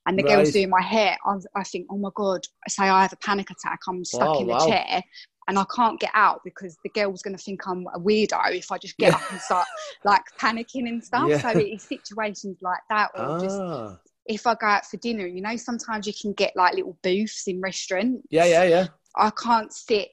[0.07, 0.37] and the right.
[0.37, 3.51] girl's doing my hair, I, I, think, oh my god, say I have a panic
[3.51, 4.67] attack, I'm stuck oh, in the wow.
[4.67, 5.03] chair.
[5.47, 8.73] And I can't get out because the girl's going to think I'm a weirdo if
[8.73, 9.67] I just get up and start
[10.05, 11.29] like panicking and stuff.
[11.29, 11.39] Yeah.
[11.39, 13.41] So it's situations like that, or ah.
[13.41, 16.97] just if I go out for dinner, you know, sometimes you can get like little
[17.03, 18.27] booths in restaurants.
[18.31, 18.87] Yeah, yeah, yeah.
[19.17, 20.09] I can't sit.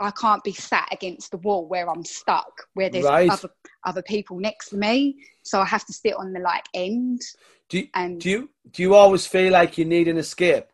[0.00, 3.30] I can't be sat against the wall where I'm stuck, where there's right.
[3.30, 3.48] other
[3.84, 5.16] other people next to me.
[5.42, 7.22] So I have to sit on the like end.
[7.68, 10.66] Do you, and do you do you always feel like you need an escape?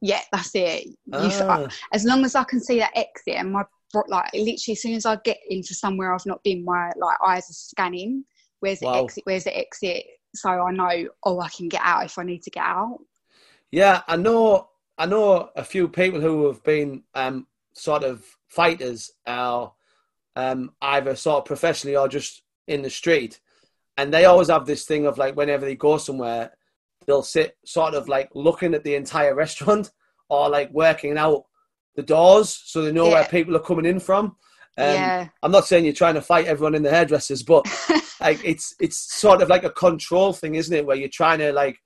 [0.00, 0.88] Yeah, that's it.
[1.12, 1.68] Ah.
[1.92, 3.64] as long as I can see that exit and my
[4.08, 7.48] like literally as soon as I get into somewhere I've not been, my like eyes
[7.48, 8.24] are scanning.
[8.60, 9.04] Where's the wow.
[9.04, 9.24] exit?
[9.24, 10.04] Where's the exit?
[10.36, 12.98] so I know oh I can get out if I need to get out.
[13.70, 14.68] Yeah, I know.
[14.98, 19.66] I know a few people who have been um, sort of fighters, uh,
[20.34, 23.40] um, either sort of professionally or just in the street,
[23.96, 26.52] and they always have this thing of like whenever they go somewhere,
[27.06, 29.90] they'll sit sort of like looking at the entire restaurant
[30.28, 31.44] or like working out
[31.94, 33.14] the doors so they know yeah.
[33.14, 34.36] where people are coming in from.
[34.78, 35.28] Um, yeah.
[35.42, 37.66] I'm not saying you're trying to fight everyone in the hairdressers, but
[38.20, 40.84] like it's it's sort of like a control thing, isn't it?
[40.84, 41.78] Where you're trying to like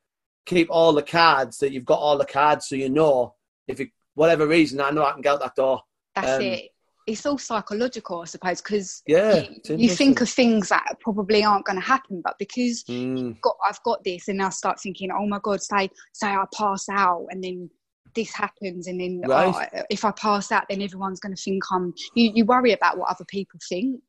[0.47, 3.35] keep all the cards that you've got all the cards, so you know
[3.69, 5.83] if it whatever reason I know I can get out that door.
[6.17, 6.71] That's um, it.
[7.11, 11.65] It's all psychological, I suppose, because yeah, you, you, think of things that probably aren't
[11.65, 13.41] going to happen, but because mm.
[13.41, 16.89] got, I've got this, and I start thinking, oh my god, say say I pass
[16.89, 17.71] out, and then
[18.15, 19.69] this happens and then right.
[19.73, 22.99] oh, if I pass out then everyone's going to think I'm you, you worry about
[22.99, 24.01] what other people think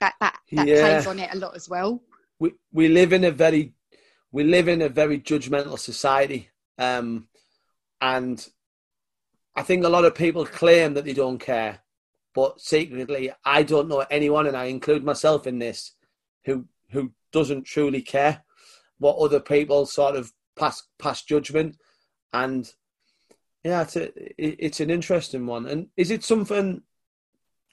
[0.00, 0.80] that that, that yeah.
[0.80, 2.02] plays on it a lot as well
[2.38, 3.74] we we live in a very
[4.32, 7.28] we live in a very judgmental society um,
[8.00, 8.48] and
[9.56, 11.80] I think a lot of people claim that they don't care
[12.34, 15.92] but secretly I don't know anyone and I include myself in this
[16.44, 18.44] who who doesn't truly care
[18.98, 21.76] what other people sort of pass pass judgment,
[22.32, 22.70] and
[23.62, 25.66] yeah, it's a, it's an interesting one.
[25.66, 26.82] And is it something?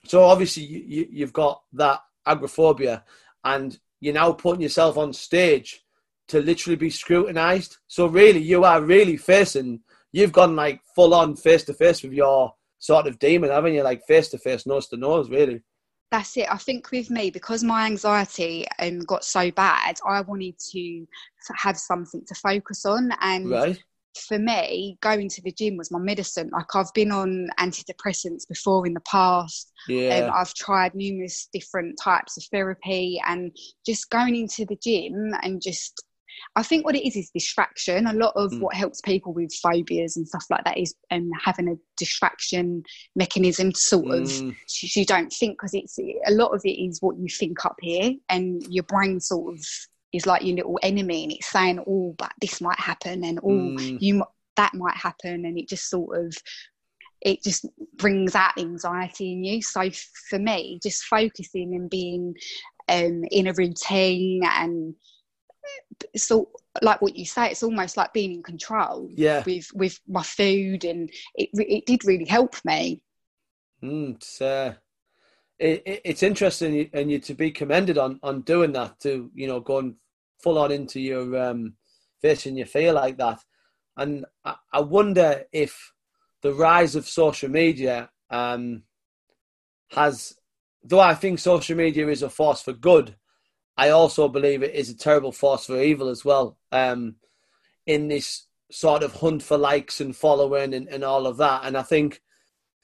[0.06, 3.04] So obviously you, you've got that agoraphobia,
[3.44, 5.84] and you're now putting yourself on stage
[6.28, 7.78] to literally be scrutinized.
[7.88, 9.82] So really, you are really facing.
[10.12, 13.84] You've gone like full on face to face with your sort of demon, haven't you?
[13.84, 15.62] Like face to face, nose to nose, really.
[16.12, 16.52] That's it.
[16.52, 21.06] I think with me, because my anxiety um, got so bad, I wanted to
[21.56, 23.12] have something to focus on.
[23.22, 23.82] And right.
[24.28, 26.50] for me, going to the gym was my medicine.
[26.52, 29.72] Like I've been on antidepressants before in the past.
[29.88, 30.26] Yeah.
[30.26, 35.62] Um, I've tried numerous different types of therapy, and just going into the gym and
[35.62, 36.04] just
[36.56, 38.08] I think what it is is distraction.
[38.08, 38.60] A lot of mm.
[38.60, 42.84] what helps people with phobias and stuff like that is um, having a distraction
[43.16, 44.22] mechanism to sort mm.
[44.22, 47.66] of so you don't think because it's a lot of it is what you think
[47.66, 49.66] up here, and your brain sort of
[50.14, 53.48] is like your little enemy, and it's saying, "Oh, but this might happen," and "Oh,
[53.48, 53.98] mm.
[54.02, 54.24] you
[54.58, 56.36] that might happen," and it just sort of
[57.22, 57.66] it just
[57.98, 59.62] brings out anxiety in you.
[59.62, 59.90] So
[60.30, 62.36] for me, just focusing and being
[62.90, 64.96] um, in a routine and
[66.16, 66.50] so
[66.82, 69.44] like what you say it's almost like being in control yeah.
[69.46, 73.04] with with my food and it it did really help me.
[73.84, 74.74] Mm, it's uh
[75.60, 79.48] it, it, it's interesting and you to be commended on on doing that to you
[79.48, 79.96] know going
[80.42, 81.76] full on into your um
[82.22, 83.40] facing your fear like that.
[83.98, 85.94] And I, I wonder if
[86.42, 88.84] the rise of social media um
[89.92, 90.34] has
[90.84, 93.16] though i think social media is a force for good
[93.78, 96.58] I also believe it is a terrible force for evil as well.
[96.72, 97.16] Um,
[97.86, 101.66] in this sort of hunt for likes and following and, and all of that.
[101.66, 102.22] And I think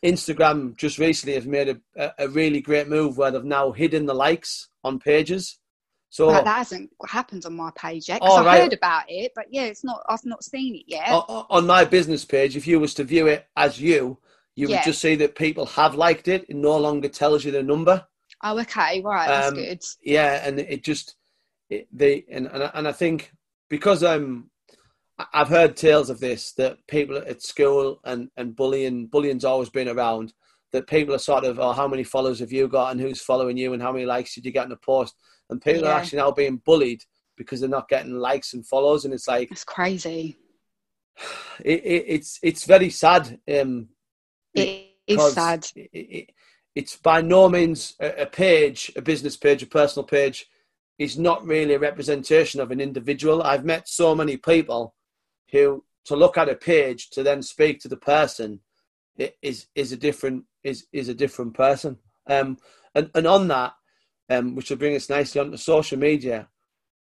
[0.03, 4.13] Instagram just recently has made a, a really great move where they've now hidden the
[4.13, 5.59] likes on pages.
[6.09, 8.21] So that, that hasn't happened on my page yet.
[8.21, 8.61] Because oh, I right.
[8.61, 10.01] heard about it, but yeah, it's not.
[10.07, 11.09] I've not seen it yet.
[11.09, 14.17] On my business page, if you was to view it as you,
[14.55, 14.77] you yeah.
[14.77, 16.45] would just see that people have liked it.
[16.47, 18.05] It no longer tells you the number.
[18.43, 19.81] Oh, okay, right, that's um, good.
[20.03, 21.15] Yeah, and it just
[21.69, 23.31] it, they and, and and I think
[23.69, 24.49] because I'm
[25.33, 29.89] I've heard tales of this that people at school and and bullying bullying's always been
[29.89, 30.33] around.
[30.73, 33.55] That people are sort of, oh, how many followers have you got, and who's following
[33.55, 35.15] you, and how many likes did you get in a post?
[35.49, 35.91] And people yeah.
[35.91, 37.01] are actually now being bullied
[37.37, 40.37] because they're not getting likes and follows, and it's like it's crazy.
[41.65, 43.39] It, it, it's it's very sad.
[43.51, 43.87] Um,
[44.53, 45.65] it is sad.
[45.75, 46.29] It,
[46.77, 50.45] it's by no means a, page, a business page, a personal page,
[50.99, 53.41] is not really a representation of an individual.
[53.41, 54.93] I've met so many people
[55.51, 58.59] who to look at a page to then speak to the person
[59.41, 61.97] is is a different is is a different person.
[62.27, 62.59] Um,
[62.93, 63.73] and and on that,
[64.29, 66.47] um, which will bring us nicely onto social media.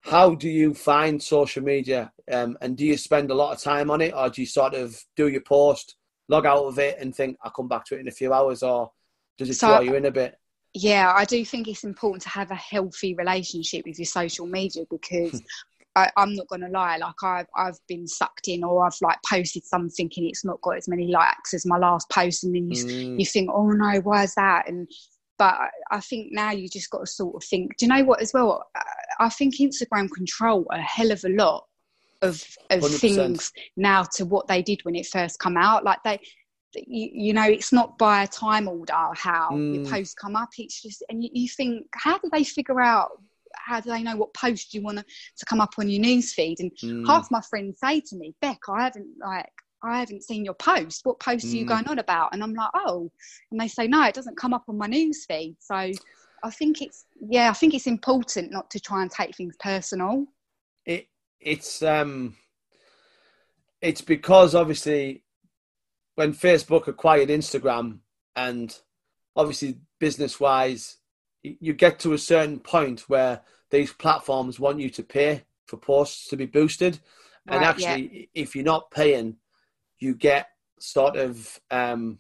[0.01, 2.11] How do you find social media?
[2.33, 4.73] Um, and do you spend a lot of time on it, or do you sort
[4.73, 5.97] of do your post,
[6.31, 8.63] log out of it, and think I'll come back to it in a few hours,
[8.63, 8.93] or
[9.39, 10.37] does it so, draw you in a bit?
[10.75, 14.85] Yeah, I do think it's important to have a healthy relationship with your social media
[14.91, 15.43] because
[15.97, 19.19] I, am not going to lie, like I've I've been sucked in, or I've like
[19.29, 22.71] posted something and it's not got as many likes as my last post, and then
[22.71, 23.19] you mm.
[23.19, 24.69] you think, oh no, why is that?
[24.69, 24.89] And
[25.39, 25.57] but
[25.91, 27.77] I think now you just got to sort of think.
[27.79, 28.21] Do you know what?
[28.21, 28.65] As well,
[29.19, 31.65] I think Instagram control a hell of a lot
[32.23, 33.01] of of 100%.
[33.01, 35.85] things now to what they did when it first come out.
[35.85, 36.21] Like they
[36.75, 39.75] you, you, know it's not by a time order how mm.
[39.75, 43.11] your posts come up it's just and you, you, think how do they figure out
[43.55, 45.05] how do they know what post you want to,
[45.47, 47.07] come up on your news feed and mm.
[47.07, 49.51] half my friends say to me beck i haven't like
[49.83, 51.53] i haven't seen your post what post mm.
[51.53, 51.69] are you mm.
[51.69, 53.11] going on about and i'm like oh
[53.51, 56.83] and they say no it doesn't come up on my news feed so i think
[56.83, 60.27] it's yeah i think it's important not to try and take things personal
[60.85, 61.07] it
[61.41, 62.37] it's um
[63.81, 65.23] it's because obviously
[66.19, 68.01] when Facebook acquired Instagram,
[68.35, 68.77] and
[69.37, 70.97] obviously business wise,
[71.45, 76.27] you get to a certain point where these platforms want you to pay for posts
[76.27, 76.99] to be boosted.
[77.47, 78.43] Right, and actually, yeah.
[78.43, 79.37] if you're not paying,
[80.01, 80.49] you get
[80.81, 82.19] sort of, um,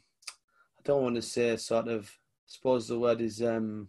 [0.78, 3.88] I don't want to say sort of, I suppose the word is um,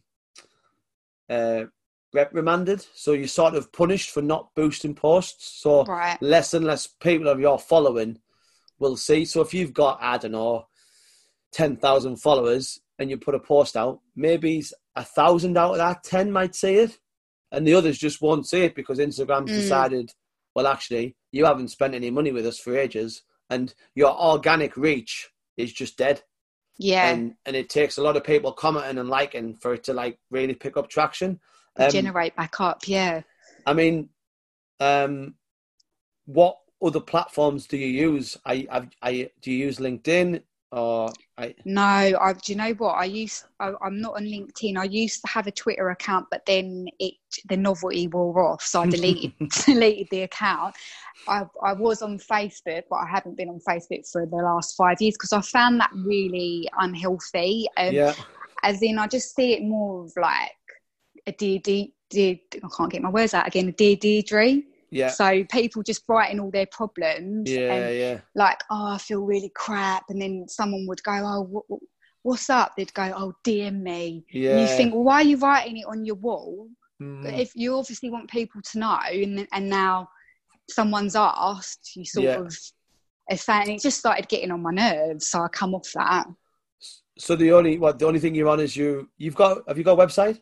[1.30, 1.66] uh,
[2.14, 2.84] reprimanded.
[2.96, 5.62] So you're sort of punished for not boosting posts.
[5.62, 6.20] So right.
[6.20, 8.18] less and less people of your following
[8.80, 9.26] will see.
[9.26, 10.66] So if you've got, I don't know,
[11.54, 14.64] 10,000 followers and you put a post out, maybe
[14.96, 16.98] a thousand out of that 10 might see it.
[17.52, 19.56] And the others just won't see it because Instagram's mm.
[19.56, 20.12] decided,
[20.56, 25.30] well, actually, you haven't spent any money with us for ages and your organic reach
[25.58, 26.22] is just dead.
[26.78, 27.10] Yeah.
[27.10, 30.20] And, and it takes a lot of people commenting and liking for it to like
[30.30, 31.40] really pick up traction.
[31.78, 32.88] um, generate back up.
[32.88, 33.22] Yeah.
[33.66, 34.10] I mean,
[34.80, 35.36] um,
[36.26, 38.38] what other platforms do you use?
[38.46, 41.56] I, I, I do you use LinkedIn or I?
[41.66, 42.34] No, I.
[42.34, 43.46] Do you know what I used?
[43.60, 44.78] I, am not on LinkedIn.
[44.78, 47.16] I used to have a Twitter account, but then it
[47.48, 49.34] the novelty wore off, so I deleted
[49.66, 50.76] deleted the account.
[51.28, 55.02] I, I was on Facebook, but I haven't been on Facebook for the last five
[55.02, 57.68] years because I found that really unhealthy.
[57.78, 58.14] Um, yeah.
[58.64, 60.52] As in, I just see it more of like
[61.26, 64.62] a dear, dear, dear, I can't get my words out again, a dear Deirdre.
[64.92, 65.10] Yeah.
[65.10, 67.50] So people just writing all their problems.
[67.50, 68.20] Yeah, and yeah.
[68.36, 71.80] Like, oh, I feel really crap, and then someone would go, oh,
[72.24, 72.74] what's up?
[72.76, 74.26] They'd go, oh, DM me.
[74.32, 74.52] Yeah.
[74.52, 76.68] And you think, well, why are you writing it on your wall?
[77.02, 77.40] Mm.
[77.40, 80.10] If you obviously want people to know, and and now
[80.70, 82.40] someone's asked, you sort yeah.
[82.40, 82.56] of
[83.32, 86.28] are saying it just started getting on my nerves, so I come off that.
[87.18, 89.84] So the only what the only thing you're on is you you've got have you
[89.84, 90.40] got a website?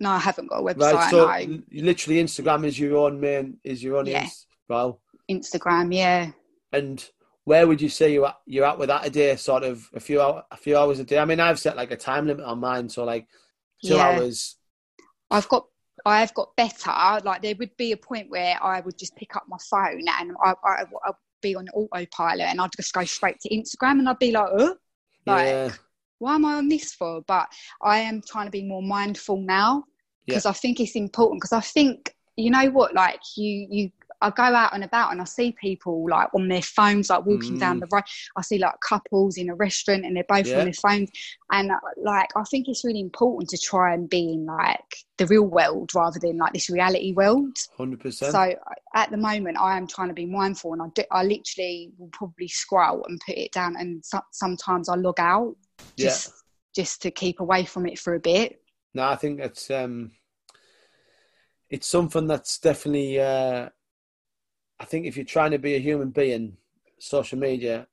[0.00, 0.94] No, I haven't got a website.
[0.94, 1.82] Right, so no.
[1.82, 4.28] literally Instagram is your own main is your own yeah.
[4.68, 5.00] well.
[5.30, 6.30] Instagram, yeah.
[6.72, 7.04] And
[7.44, 9.36] where would you say you at, you're at with that a day?
[9.36, 11.18] Sort of a few hour, a few hours a day.
[11.18, 13.26] I mean, I've set like a time limit on mine, so like
[13.84, 14.08] two yeah.
[14.08, 14.56] hours.
[15.30, 15.66] I've got
[16.04, 16.90] I've got better.
[17.24, 20.32] Like there would be a point where I would just pick up my phone and
[20.42, 24.18] I, I, I'd be on autopilot and I'd just go straight to Instagram and I'd
[24.18, 24.76] be like, oh,
[25.26, 25.72] like, yeah.
[26.22, 27.22] Why am I on this for?
[27.22, 27.48] But
[27.82, 29.84] I am trying to be more mindful now
[30.24, 30.50] because yeah.
[30.50, 33.90] I think it's important because I think you know what like you you
[34.22, 37.56] I go out and about and I see people like on their phones, like walking
[37.56, 37.60] mm.
[37.60, 38.04] down the road.
[38.36, 40.58] I see like couples in a restaurant and they're both yeah.
[40.58, 41.10] on their phones.
[41.50, 45.26] And uh, like, I think it's really important to try and be in like the
[45.26, 47.56] real world rather than like this reality world.
[47.78, 48.14] 100%.
[48.14, 48.54] So uh,
[48.94, 52.10] at the moment, I am trying to be mindful and I, do, I literally will
[52.12, 53.74] probably scroll and put it down.
[53.76, 55.56] And so, sometimes I log out
[55.96, 56.82] just, yeah.
[56.82, 58.60] just to keep away from it for a bit.
[58.94, 60.12] No, I think that's, um,
[61.70, 63.68] it's something that's definitely, uh,
[64.78, 66.56] I think if you're trying to be a human being,
[66.98, 67.86] social media,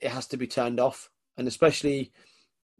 [0.00, 2.12] it has to be turned off, and especially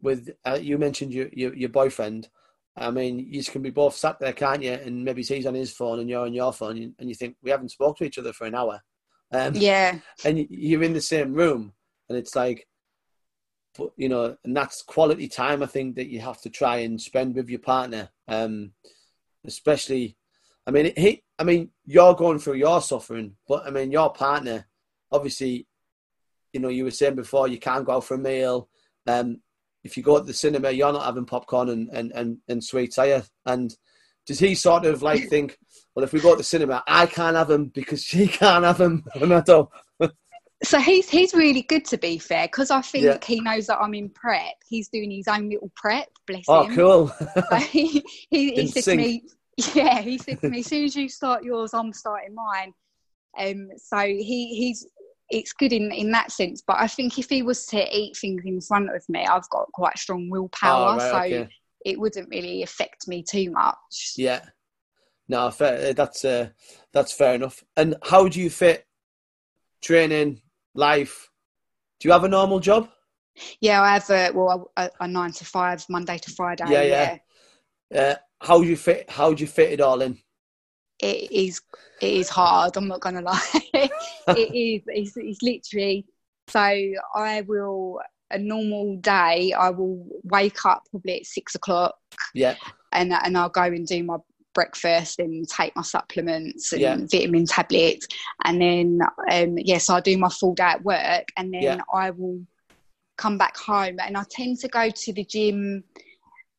[0.01, 2.29] with uh, you mentioned your, your, your boyfriend.
[2.77, 4.73] I mean, you can be both sat there, can't you?
[4.73, 7.51] And maybe he's on his phone and you're on your phone, and you think we
[7.51, 8.81] haven't spoke to each other for an hour.
[9.31, 9.99] Um, yeah.
[10.23, 11.73] And you're in the same room,
[12.09, 12.67] and it's like,
[13.97, 15.63] you know, and that's quality time.
[15.63, 18.09] I think that you have to try and spend with your partner.
[18.27, 18.71] Um,
[19.47, 20.17] especially.
[20.67, 21.23] I mean, he.
[21.37, 24.67] I mean, you're going through your suffering, but I mean, your partner,
[25.11, 25.67] obviously,
[26.53, 28.69] you know, you were saying before, you can't go out for a meal.
[29.05, 29.41] Um,
[29.83, 32.97] if you go to the cinema, you're not having popcorn and, and, and, and sweets,
[32.97, 33.23] are you?
[33.45, 33.75] And
[34.25, 35.57] does he sort of like think,
[35.93, 38.77] well, if we go to the cinema, I can't have them because she can't have
[38.77, 39.03] them?
[39.15, 39.69] And I don't.
[40.63, 43.17] So he's he's really good to be fair because I think yeah.
[43.23, 44.53] he knows that I'm in prep.
[44.67, 46.07] He's doing his own little prep.
[46.27, 46.79] Bless oh, him.
[46.79, 47.43] Oh, cool.
[47.49, 49.23] so he he, he said to me,
[49.73, 52.73] yeah, he said to me, as soon as you start yours, I'm starting mine.
[53.37, 54.87] Um, so he he's
[55.29, 56.63] it's good in in that sense.
[56.65, 59.71] But I think if he was to eat things in front of me, I've got
[59.73, 61.49] quite strong willpower, oh, right, so okay.
[61.83, 64.13] it wouldn't really affect me too much.
[64.15, 64.41] Yeah.
[65.27, 66.49] No, fair, that's uh,
[66.93, 67.63] that's fair enough.
[67.75, 68.85] And how do you fit
[69.81, 70.41] training,
[70.75, 71.29] life?
[71.99, 72.89] Do you have a normal job?
[73.59, 76.65] Yeah, I have a well a, a nine to five, Monday to Friday.
[76.67, 77.17] Yeah, yeah.
[77.91, 77.99] yeah.
[77.99, 79.09] Uh, how do you fit?
[79.09, 80.17] How do you fit it all in?
[80.99, 81.61] It is.
[82.01, 82.77] It is hard.
[82.77, 83.41] I'm not gonna lie.
[83.73, 83.91] it
[84.27, 84.83] is.
[84.87, 86.05] It's, it's literally.
[86.47, 87.99] So I will
[88.31, 89.53] a normal day.
[89.53, 91.95] I will wake up probably at six o'clock.
[92.33, 92.55] Yeah.
[92.91, 94.17] And and I'll go and do my
[94.55, 96.97] breakfast and take my supplements and yeah.
[97.11, 98.07] vitamin tablets
[98.43, 101.61] and then um yes yeah, so I do my full day at work and then
[101.61, 101.81] yeah.
[101.93, 102.41] I will
[103.17, 105.83] come back home and I tend to go to the gym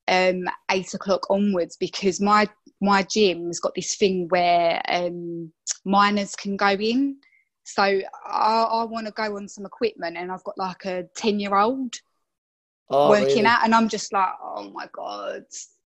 [0.09, 2.49] um, eight o'clock onwards because my
[2.81, 5.53] my gym's got this thing where um,
[5.85, 7.17] minors can go in.
[7.65, 11.41] So I, I want to go on some equipment, and I've got like a ten
[11.41, 11.95] year old
[12.91, 13.47] oh, working really?
[13.47, 15.45] out, and I'm just like, oh my god.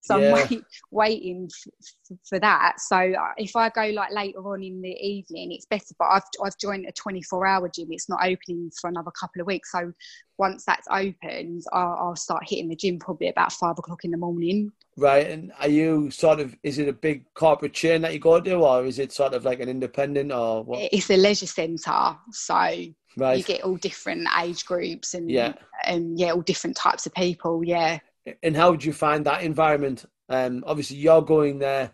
[0.02, 0.34] So yeah.
[0.34, 2.80] I'm wait, waiting f- for that.
[2.80, 5.94] So uh, if I go like later on in the evening, it's better.
[5.98, 7.88] But I've I've joined a 24 hour gym.
[7.92, 9.72] It's not opening for another couple of weeks.
[9.72, 9.94] So
[10.40, 14.18] once that's opened, I'll, I'll start hitting the gym probably about five o'clock in the
[14.18, 14.72] morning.
[14.98, 15.28] Right.
[15.28, 16.58] And are you sort of?
[16.64, 19.46] Is it a big corporate chain that you go to, or is it sort of
[19.46, 20.90] like an independent, or what?
[20.92, 22.18] It's a leisure centre.
[22.32, 23.38] So right.
[23.38, 25.54] you get all different age groups and yeah,
[25.86, 27.64] and yeah, all different types of people.
[27.64, 28.00] Yeah
[28.44, 30.06] and how did you find that environment?
[30.30, 31.92] Um, obviously, you're going there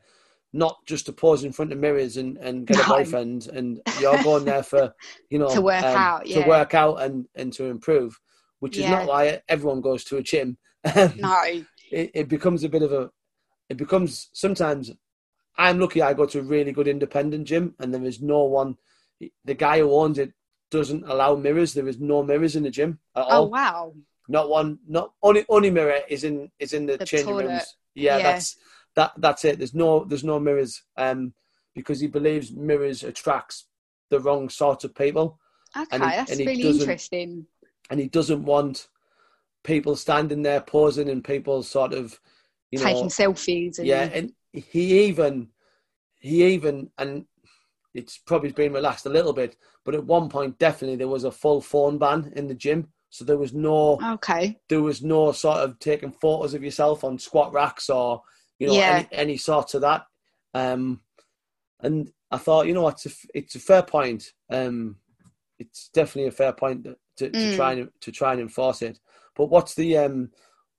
[0.54, 2.84] not just to pose in front of mirrors and, and get no.
[2.84, 4.94] a boyfriend, and you're going there for
[5.30, 6.42] you know to work um, out, yeah.
[6.42, 8.20] to work out and and to improve,
[8.60, 8.92] which is yeah.
[8.92, 10.58] not why everyone goes to a gym.
[10.96, 11.44] no,
[11.92, 13.10] it, it becomes a bit of a
[13.70, 14.92] it becomes sometimes.
[15.60, 16.04] I'm lucky.
[16.04, 18.78] I go to a really good independent gym, and there is no one.
[19.46, 20.34] The guy who owns it
[20.70, 21.74] doesn't allow mirrors.
[21.74, 23.46] There is no mirrors in the gym at all.
[23.46, 23.94] Oh wow.
[24.28, 24.80] Not one.
[24.88, 27.48] Not only only mirror is in is in the, The changing toilet.
[27.48, 27.76] rooms.
[27.96, 28.24] Yeah, Yeah.
[28.24, 28.58] that's
[28.96, 29.12] that.
[29.18, 29.58] That's it.
[29.60, 30.84] There's no there's no mirrors.
[30.98, 31.34] Um,
[31.76, 33.68] because he believes mirrors attracts
[34.10, 35.40] the wrong sort of people,
[35.76, 37.46] Okay, And he- that's and really interesting.
[37.90, 38.88] and he doesn't want
[39.64, 42.20] people standing there posing and people sort of,
[42.72, 44.10] you know, Taking selfies and yeah.
[44.14, 45.50] And he even
[46.20, 47.26] he even and
[47.94, 49.56] it's probably been relaxed a little bit,
[49.86, 52.92] but at one point definitely there was a full phone ban in the gym.
[53.10, 54.60] So there was no Okay.
[54.70, 58.22] there was no sort of taking photos of yourself on squat racks or
[58.60, 58.98] you know Yeah.
[58.98, 60.06] any, any sort of that.
[60.54, 61.02] Um,
[61.82, 64.34] and I thought, you know, what, it's a it's a fair point.
[64.50, 64.98] Um,
[65.60, 67.56] it's definitely a fair point to, to, to Mm.
[67.56, 69.00] try and to try and enforce it.
[69.36, 70.32] But what's the um,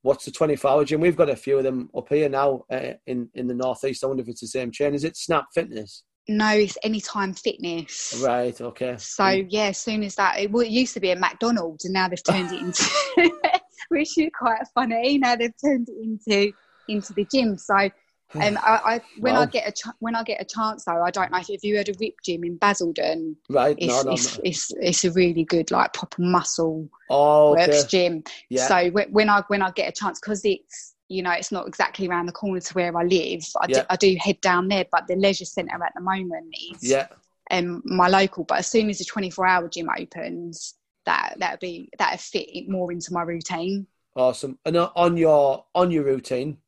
[0.02, 1.00] what's the twenty four hour gym?
[1.00, 4.04] We've got a few of them up here now uh, in in the northeast.
[4.04, 4.94] I wonder if it's the same chain.
[4.94, 6.04] Is it Snap Fitness?
[6.28, 8.20] No, it's anytime fitness.
[8.22, 8.58] Right.
[8.60, 8.96] Okay.
[8.98, 11.94] So yeah, as soon as that, it, well, it used to be a McDonald's, and
[11.94, 13.40] now they've turned it into,
[13.88, 15.18] which is quite funny.
[15.18, 16.52] Now they've turned it into
[16.86, 17.56] into the gym.
[17.56, 17.90] So um,
[18.36, 21.32] I, I when I get a ch- when I get a chance though, I don't
[21.32, 23.36] know if, you heard of Rip Gym in Basildon.
[23.48, 23.76] right.
[23.78, 24.42] It's no, no, it's, no.
[24.44, 27.66] it's it's a really good like proper muscle Oh, okay.
[27.66, 28.22] works gym.
[28.50, 28.68] Yeah.
[28.68, 31.66] So when, when I when I get a chance, because it's you know it's not
[31.66, 33.80] exactly around the corner to where I live, I, Yeah.
[33.80, 34.84] do, I do head down there.
[34.90, 37.08] But the leisure centre at the moment is yeah.
[37.50, 38.44] um, my local.
[38.44, 40.74] But as soon as the twenty four hour gym opens,
[41.06, 43.86] that that'll be that'll fit it more into my routine.
[44.14, 44.58] Awesome.
[44.64, 46.58] And on- your on your routine,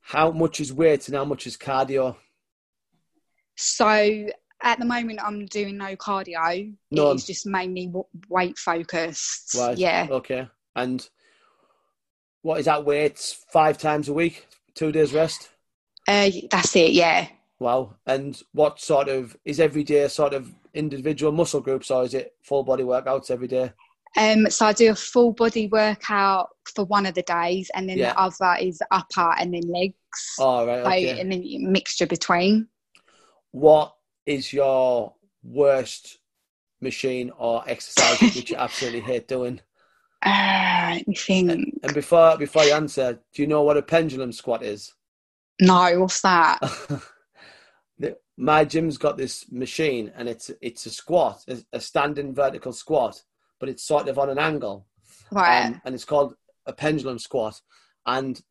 [0.00, 2.16] how much is weight and how much is cardio?
[3.56, 4.28] So
[4.62, 6.74] at the moment, I'm doing no cardio.
[6.90, 7.06] None.
[7.06, 7.92] It is just mainly
[8.28, 9.54] weight focused.
[9.54, 9.76] Right.
[9.76, 10.06] Yeah.
[10.10, 10.48] Okay.
[10.76, 11.06] And
[12.44, 15.48] what is that weights five times a week, two days rest?
[16.06, 16.92] Uh, that's it.
[16.92, 17.26] Yeah.
[17.58, 17.96] Wow.
[18.04, 22.34] And what sort of is every day sort of individual muscle groups or is it
[22.42, 23.72] full body workouts every day?
[24.18, 27.96] Um, so I do a full body workout for one of the days, and then
[27.96, 28.12] Yeah.
[28.12, 29.94] the other is upper and then legs.
[30.38, 31.20] Oh right, so, okay.
[31.20, 32.68] and then mixture between.
[33.52, 36.18] What is your worst
[36.82, 39.60] machine or exercise which you absolutely hate doing?
[40.24, 41.50] Uh, let me think.
[41.82, 44.92] And before before you answer, do you know what a pendulum squat is?
[45.60, 46.58] no, what's that?
[47.98, 52.72] The- my gym's got this machine and it's it's a squat a, a standing vertical
[52.72, 53.22] squat
[53.60, 54.88] but it's sort of on an angle
[55.30, 55.66] Right.
[55.66, 56.34] um, and it's called
[56.66, 57.60] a pendulum squat
[58.04, 58.42] and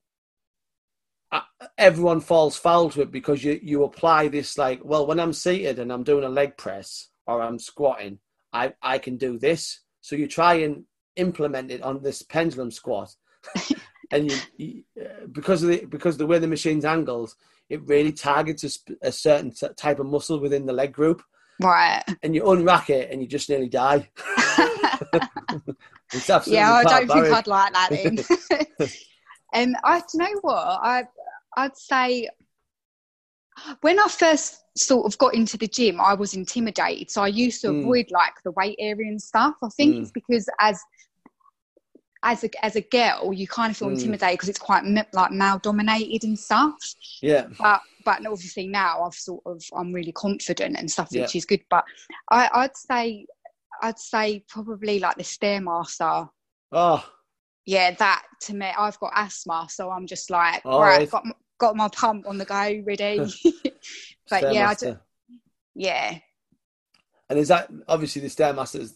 [1.34, 1.42] uh,
[1.78, 5.78] everyone falls foul to it because you you apply this like well when i'm seated
[5.80, 8.20] and i'm doing a leg press or i'm squatting
[8.54, 10.86] i i can do this so you try and
[11.16, 13.16] implement it on this pendulum squat
[14.12, 17.36] and you, you uh, because of the because of the way the machine's angled
[17.70, 21.22] it really targets a, a certain t- type of muscle within the leg group
[21.62, 22.04] right.
[22.24, 24.10] and you unrack it and you just nearly die
[26.14, 28.20] it's absolutely yeah, I don't think I'd like that then.
[29.54, 31.04] um, I do you know what I
[31.56, 32.30] I'd say
[33.82, 37.62] when I first sort of got into the gym, I was intimidated, so I used
[37.62, 37.82] to Mm.
[37.82, 39.56] avoid like the weight area and stuff.
[39.64, 40.02] I think Mm.
[40.02, 40.80] it's because as
[42.24, 43.94] as a as a girl, you kind of feel Mm.
[44.00, 46.76] intimidated because it's quite m- like male dominated and stuff.
[47.22, 51.22] yeah But but obviously now I've sort of I'm really confident and stuff, Yeah.
[51.22, 51.62] which is good.
[51.70, 51.84] But
[52.30, 53.26] I, I'd say
[53.82, 56.30] I'd say probably like the stairmaster
[56.72, 57.10] oh
[57.66, 61.10] yeah, that to me, I've got asthma, so I'm just like, All right, right.
[61.10, 63.20] got my, got my pump on the go, ready.
[64.30, 65.00] but yeah, I Stairmaster.
[65.30, 65.38] d-
[65.76, 66.20] yeah.
[67.30, 68.94] And is that obviously the stairmasters?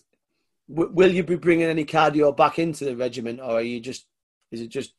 [0.69, 4.05] W- will you be bringing any cardio back into the regiment, or are you just
[4.51, 4.93] is it just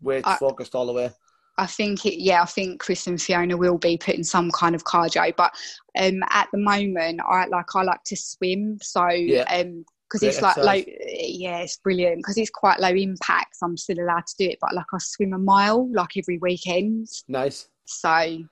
[0.00, 1.10] weight I- focused all the way?
[1.56, 4.82] I think it, yeah, I think Chris and Fiona will be putting some kind of
[4.82, 5.54] cardio, but
[5.96, 9.44] um, at the moment, I like I like to swim, so Yeah.
[9.44, 13.54] um, because it's like low, yeah, it's brilliant because it's quite low impact.
[13.56, 16.38] So I'm still allowed to do it, but like I swim a mile like every
[16.38, 18.42] weekend, Nice, so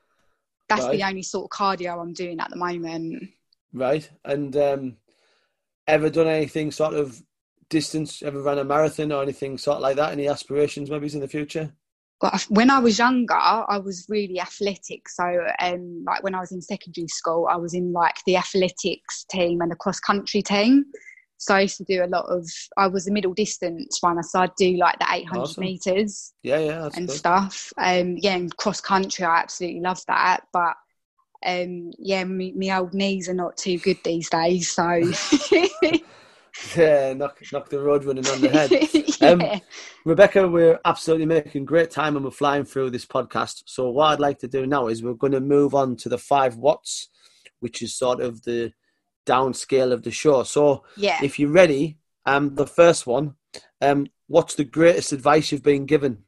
[0.68, 3.30] that's the only sort of cardio I'm doing at the moment.
[3.72, 4.08] right?
[4.24, 4.96] And um,
[5.86, 7.22] ever done anything sort of
[7.68, 8.22] distance?
[8.22, 10.12] Ever run a marathon or anything sort of like that?
[10.12, 11.72] Any aspirations, maybe in the future?
[12.20, 15.08] Well, when I was younger, I was really athletic.
[15.08, 15.24] So,
[15.58, 19.60] um, like when I was in secondary school, I was in like the athletics team
[19.60, 20.84] and the cross country team.
[21.38, 22.48] So I used to do a lot of.
[22.76, 25.64] I was a middle distance runner, so I'd do like the 800 Awesome.
[25.64, 27.16] meters Yeah, yeah, and good.
[27.16, 27.72] stuff.
[27.76, 30.44] Um, yeah, and cross country, I absolutely love that.
[30.52, 30.74] But
[31.44, 34.70] um, yeah, me, me old knees are not too good these days.
[34.70, 34.84] So
[36.76, 38.70] yeah, knock, knock the road running on the head.
[39.22, 39.52] Um, yeah.
[39.52, 39.60] um,
[40.04, 43.62] Rebecca, we're absolutely making great time and we're flying through this podcast.
[43.66, 46.18] So what I'd like to do now is we're going to move on to the
[46.18, 47.08] five Whats,
[47.60, 48.72] which is sort of the
[49.26, 50.42] downscale of the show.
[50.42, 51.20] So yeah.
[51.22, 53.34] if you're ready, um, the first one,
[53.80, 56.24] um, what's the greatest advice you've been given?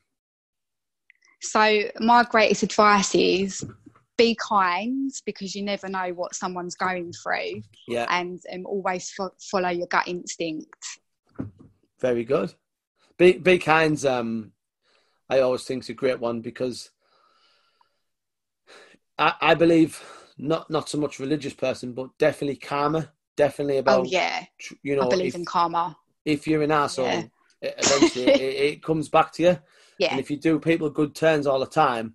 [1.41, 3.65] So my greatest advice is
[4.17, 7.63] be kind because you never know what someone's going through.
[7.89, 8.07] Yeah.
[8.09, 10.85] And um, always fo- follow your gut instinct.
[12.01, 12.55] Very good.
[13.17, 14.03] Be be kind.
[14.05, 14.53] Um,
[15.29, 16.91] I always think it's a great one because
[19.19, 20.03] I, I believe
[20.39, 23.13] not not so much religious person, but definitely karma.
[23.37, 24.01] Definitely oh, about.
[24.01, 24.45] Oh yeah.
[24.83, 25.97] You know, I believe if, in karma.
[26.25, 27.25] If you're an asshole, yeah.
[27.61, 29.59] eventually it, it, comes back to you.
[29.99, 30.09] Yeah.
[30.11, 32.15] And if you do people good turns all the time,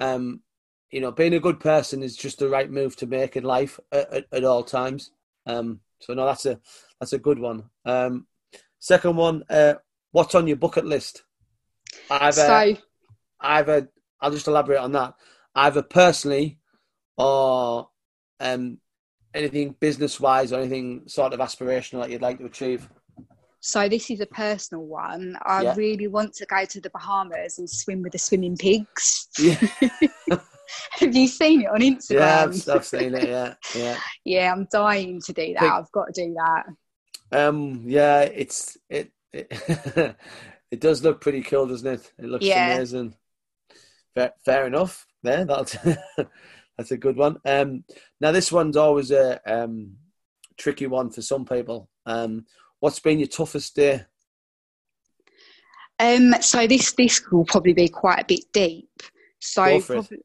[0.00, 0.42] um,
[0.90, 3.78] you know, being a good person is just the right move to make in life
[3.92, 5.10] at, at, at all times.
[5.46, 6.60] Um, so no, that's a
[7.00, 7.64] that's a good one.
[7.84, 8.26] Um,
[8.78, 9.74] second one, uh,
[10.12, 11.24] what's on your bucket list?
[12.10, 12.76] Either, so,
[13.40, 13.88] either
[14.20, 15.14] I'll just elaborate on that.
[15.54, 16.58] Either personally
[17.16, 17.88] or
[18.40, 18.78] um,
[19.34, 22.88] anything business wise or anything sort of aspirational that you'd like to achieve.
[23.60, 25.36] So this is a personal one.
[25.42, 25.74] I yeah.
[25.76, 29.28] really want to go to the Bahamas and swim with the swimming pigs.
[29.38, 29.58] Yeah.
[31.00, 32.10] Have you seen it on Instagram?
[32.10, 33.28] Yeah, I've, I've seen it.
[33.28, 33.98] Yeah, yeah.
[34.24, 35.62] yeah, I'm dying to do that.
[35.62, 36.64] I've got to do that.
[37.32, 39.50] Um, yeah, it's it it,
[40.70, 42.12] it does look pretty cool, doesn't it?
[42.18, 42.74] It looks yeah.
[42.74, 43.14] amazing.
[44.14, 45.06] Fair, fair enough.
[45.22, 45.76] There, that's
[46.76, 47.38] that's a good one.
[47.44, 47.84] Um,
[48.20, 49.96] now this one's always a um
[50.58, 51.88] tricky one for some people.
[52.04, 52.46] Um,
[52.80, 54.04] what's been your toughest day?
[55.98, 59.02] Um, so this this will probably be quite a bit deep.
[59.40, 60.18] So probably,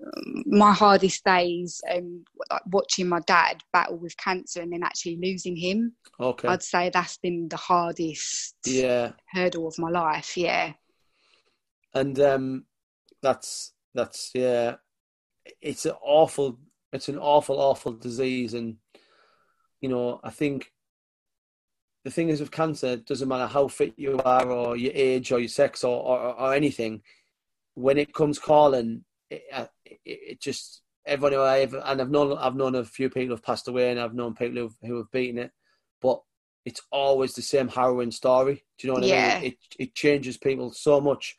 [0.46, 5.56] my hardest days, um, like watching my dad battle with cancer and then actually losing
[5.56, 5.94] him.
[6.20, 6.48] Okay.
[6.48, 9.12] I'd say that's been the hardest yeah.
[9.32, 10.36] hurdle of my life.
[10.36, 10.74] Yeah.
[11.94, 12.66] And um,
[13.22, 14.76] that's that's yeah,
[15.62, 16.60] it's an awful,
[16.92, 18.78] it's an awful, awful disease, and
[19.80, 20.73] you know I think
[22.04, 25.32] the thing is with cancer, it doesn't matter how fit you are or your age
[25.32, 27.02] or your sex or, or, or anything
[27.76, 32.38] when it comes calling, it, uh, it, it just everyone who I've and I've known
[32.38, 35.12] I've known a few people who've passed away and I've known people who who have
[35.12, 35.52] beaten it,
[36.02, 36.22] but
[36.66, 38.64] it's always the same harrowing story.
[38.78, 39.36] Do you know what yeah.
[39.38, 39.52] I mean?
[39.52, 41.36] It it changes people so much.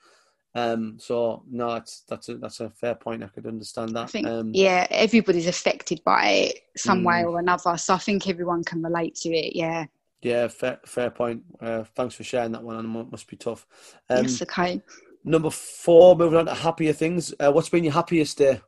[0.57, 3.25] Um, so no, it's that's a that's a fair point.
[3.25, 4.11] I could understand that.
[4.11, 7.77] Think um, yeah, everybody's affected by it some mm, way or another.
[7.77, 9.57] So I think everyone can relate to it.
[9.57, 9.87] Yeah.
[10.25, 11.43] Yeah, fair fair point.
[11.61, 12.77] Uh, thanks for sharing that one.
[12.77, 13.67] And it must be tough.
[14.09, 14.81] Um, yes, okay.
[15.23, 17.35] Number four, moving on to happier things.
[17.39, 18.61] Uh, what's been your happiest day?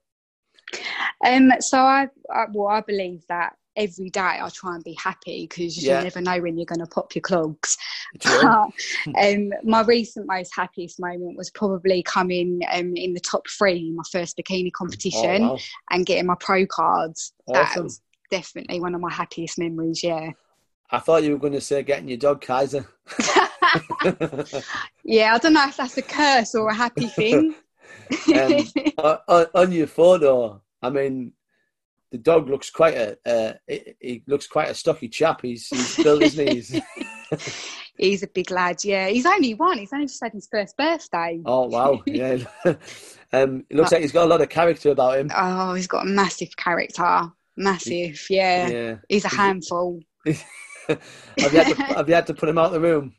[1.26, 5.46] Um, so I, I, well, I believe that every day I try and be happy
[5.48, 5.98] because yeah.
[5.98, 7.76] you never know when you're going to pop your clogs.
[8.24, 13.96] um, my recent most happiest moment was probably coming um, in the top three in
[13.96, 15.58] my first bikini competition oh, wow.
[15.90, 17.32] and getting my pro cards.
[17.48, 17.64] Awesome.
[17.74, 18.00] That was
[18.30, 20.02] definitely one of my happiest memories.
[20.02, 20.30] Yeah.
[20.90, 22.86] I thought you were going to say getting your dog Kaiser.
[25.04, 27.54] yeah, I don't know if that's a curse or a happy thing.
[28.34, 31.32] um, on, on, your photo, I mean,
[32.12, 33.54] the dog looks quite a uh,
[34.00, 35.42] he looks quite a stocky chap.
[35.42, 36.68] He's, he's built, his knees.
[36.68, 38.84] He's, he's a big lad.
[38.84, 39.78] Yeah, he's only one.
[39.78, 41.40] He's only just had his first birthday.
[41.44, 42.00] Oh wow!
[42.06, 42.38] Yeah,
[43.32, 45.30] um, it looks but, like he's got a lot of character about him.
[45.34, 47.32] Oh, he's got a massive character.
[47.56, 48.26] Massive.
[48.28, 48.68] Yeah.
[48.68, 48.96] Yeah.
[49.08, 50.00] He's a handful.
[51.38, 53.14] have, you had to, have you had to put him out of the room?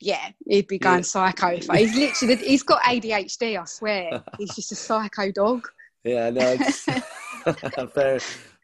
[0.00, 1.02] yeah, he'd be going yeah.
[1.02, 1.56] psycho.
[1.56, 3.60] He's literally, he's got ADHD.
[3.60, 5.68] I swear, he's just a psycho dog.
[6.04, 6.56] Yeah, no,
[7.94, 8.20] fair,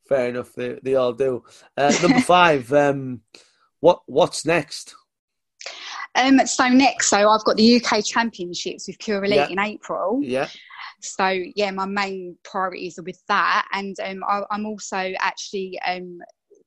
[0.09, 0.55] fair enough.
[0.55, 1.43] They, they all do.
[1.77, 2.73] Uh, number five.
[2.73, 3.23] Um,
[3.81, 4.95] what what's next?
[6.15, 9.49] Um, so next, so I've got the UK Championships with Pure Elite yeah.
[9.49, 10.21] in April.
[10.23, 10.49] Yeah.
[11.01, 16.21] So yeah, my main priorities are with that, and um, I, am also actually um,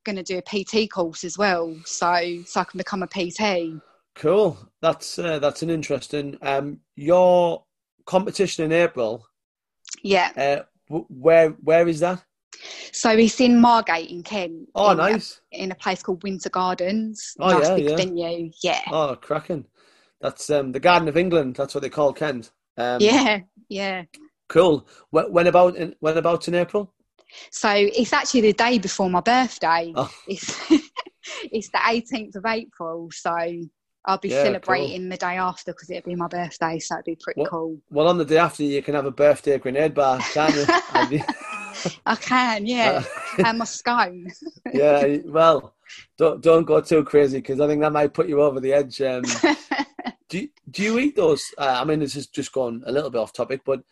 [0.04, 3.80] going to do a PT course as well, so so I can become a PT.
[4.14, 4.58] Cool.
[4.82, 6.36] That's uh, that's an interesting.
[6.42, 7.64] Um, your
[8.06, 9.24] competition in April.
[10.02, 10.30] Yeah.
[10.36, 10.62] Uh,
[11.08, 12.24] where where is that?
[12.92, 14.68] So it's in Margate in Kent.
[14.74, 15.40] Oh, in nice.
[15.52, 17.34] A, in a place called Winter Gardens.
[17.38, 17.96] Oh nice yeah, big yeah.
[17.96, 18.50] venue.
[18.62, 18.80] Yeah.
[18.90, 19.66] Oh, cracking.
[20.20, 21.54] That's um, the Garden of England.
[21.54, 22.50] That's what they call Kent.
[22.76, 24.04] Um, yeah, yeah.
[24.48, 24.88] Cool.
[25.10, 26.92] When about in, when about in April?
[27.50, 29.92] So it's actually the day before my birthday.
[29.94, 30.10] Oh.
[30.26, 30.56] It's
[31.52, 33.10] it's the 18th of April.
[33.12, 33.36] So
[34.04, 35.10] I'll be yeah, celebrating cool.
[35.10, 37.78] the day after because it'll be my birthday, so it'd be pretty well, cool.
[37.90, 40.52] Well, on the day after, you can have a birthday grenade bar, can
[41.10, 41.20] you?
[42.06, 43.04] I can, yeah,
[43.38, 44.28] uh, and my scone.
[44.72, 45.74] yeah, well,
[46.16, 49.00] don't don't go too crazy because I think that might put you over the edge.
[49.02, 49.24] Um,
[50.28, 51.44] do you, do you eat those?
[51.58, 53.82] Uh, I mean, this is just gone a little bit off topic, but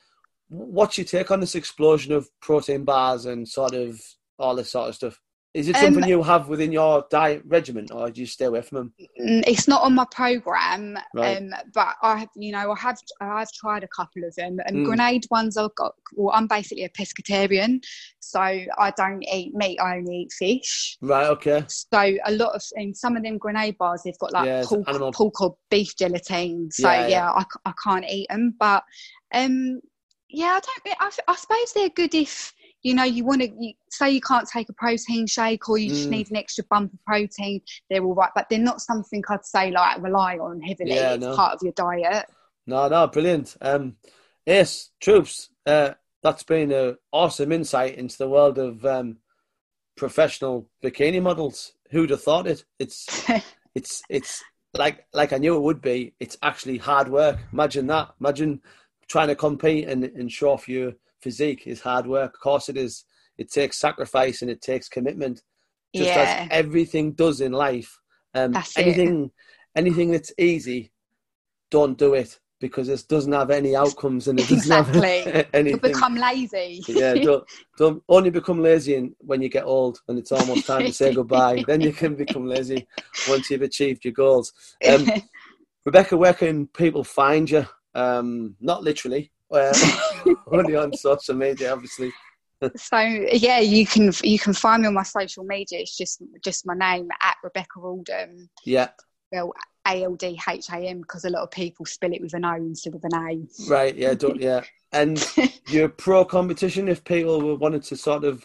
[0.49, 4.01] what's your take on this explosion of protein bars and sort of
[4.39, 5.21] all this sort of stuff?
[5.57, 8.61] Is it something um, you have within your diet regimen, or do you stay away
[8.61, 8.95] from them?
[9.17, 11.39] It's not on my program, right.
[11.39, 14.77] um, but I, have, you know, I have I've tried a couple of them, and
[14.77, 14.85] mm.
[14.85, 15.95] grenade ones I've got.
[16.13, 17.83] Well, I'm basically a pescatarian,
[18.21, 19.79] so I don't eat meat.
[19.81, 20.99] I only eat fish.
[21.01, 21.29] Right.
[21.29, 21.65] Okay.
[21.69, 24.87] So a lot of in some of them grenade bars, they've got like yeah, pork,
[24.89, 25.13] animal...
[25.13, 26.69] pork or beef gelatin.
[26.71, 27.31] So yeah, yeah, yeah.
[27.31, 28.83] I, I can't eat them, but
[29.33, 29.81] um,
[30.29, 30.97] yeah, I don't.
[31.01, 32.55] I, I suppose they're good if
[32.87, 35.89] you know, you want to you, say you can't take a protein shake or you
[35.89, 36.13] just mm.
[36.13, 37.61] need an extra bump of protein.
[37.91, 40.95] They're all right, but they're not something I'd say like rely on heavily.
[40.95, 41.35] Yeah, it's no.
[41.35, 42.27] part of your diet.
[42.65, 43.57] No, no, brilliant.
[43.61, 43.97] Um,
[44.47, 45.51] yes, troops.
[45.67, 49.17] Uh, that's been an awesome insight into the world of um,
[49.97, 51.73] professional bikini models.
[51.91, 52.65] Who'd have thought it?
[52.79, 53.29] It's
[53.75, 56.15] it's it's like like I knew it would be.
[56.21, 57.39] It's actually hard work.
[57.53, 58.15] Imagine that.
[58.21, 58.61] Imagine
[59.09, 62.35] trying to compete and, and show off your physique is hard work.
[62.35, 63.05] Of course, it is.
[63.39, 65.43] It takes sacrifice and it takes commitment,
[65.95, 66.39] just yeah.
[66.41, 67.99] as everything does in life.
[68.33, 69.31] Um, that's anything, it.
[69.79, 70.91] anything that's easy,
[71.71, 75.21] don't do it because it doesn't have any outcomes and it doesn't exactly.
[75.33, 75.75] have anything.
[75.75, 76.83] You become lazy.
[76.89, 77.45] yeah, don't,
[77.77, 81.63] don't only become lazy when you get old and it's almost time to say goodbye.
[81.67, 82.87] then you can become lazy
[83.29, 84.53] once you've achieved your goals.
[84.89, 85.07] Um,
[85.85, 87.67] Rebecca, where can people find you?
[87.97, 89.73] Um, not literally, well,
[90.53, 92.13] only on social media, obviously.
[92.77, 95.79] so yeah, you can you can find me on my social media.
[95.81, 98.49] It's just just my name at Rebecca Aldham.
[98.65, 98.89] Yeah.
[99.33, 99.53] Well,
[99.89, 102.45] A L D H A M because a lot of people spell it with an
[102.45, 103.71] O instead of an A.
[103.71, 103.97] Right.
[103.97, 104.13] Yeah.
[104.13, 104.63] Don't, yeah.
[104.93, 105.27] And
[105.69, 108.45] your pro competition, if people were wanted to sort of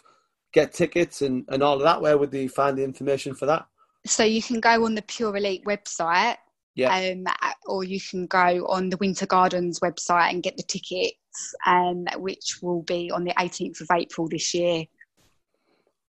[0.52, 3.66] get tickets and, and all of that, where would they find the information for that?
[4.06, 6.36] So you can go on the Pure Elite website
[6.74, 6.94] yeah.
[6.94, 7.24] Um,
[7.66, 12.58] or you can go on the Winter Gardens website and get the tickets, um, which
[12.62, 14.84] will be on the 18th of April this year.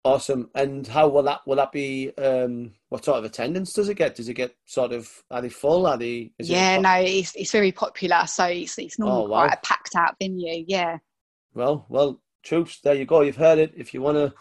[0.02, 0.48] Awesome.
[0.54, 2.10] And how will that will that be?
[2.16, 4.14] Um, what sort of attendance does it get?
[4.14, 5.86] Does it get sort of are they full?
[5.86, 6.32] Are they?
[6.38, 8.26] yeah, it no, it's it's very popular.
[8.26, 9.46] So it's it's normally oh, wow.
[9.46, 10.64] quite a packed out venue.
[10.66, 10.98] Yeah.
[11.52, 13.20] Well, well, troops, there you go.
[13.20, 13.74] You've heard it.
[13.76, 14.34] If you want to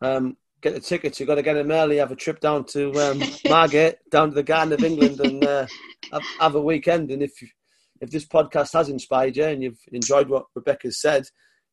[0.00, 1.20] um, get the tickets.
[1.20, 1.98] You've got to get them early.
[1.98, 5.66] Have a trip down to um, Margate, down to the Garden of England, and uh,
[6.10, 7.10] have, have, a weekend.
[7.10, 7.32] And if
[8.00, 11.26] if this podcast has inspired you and you've enjoyed what Rebecca said,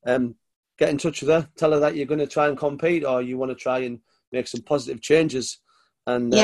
[0.06, 0.36] um,
[0.78, 1.50] get in touch with her.
[1.58, 4.00] Tell her that you're going to try and compete, or you want to try and
[4.32, 5.60] make some positive changes.
[6.06, 6.38] And uh.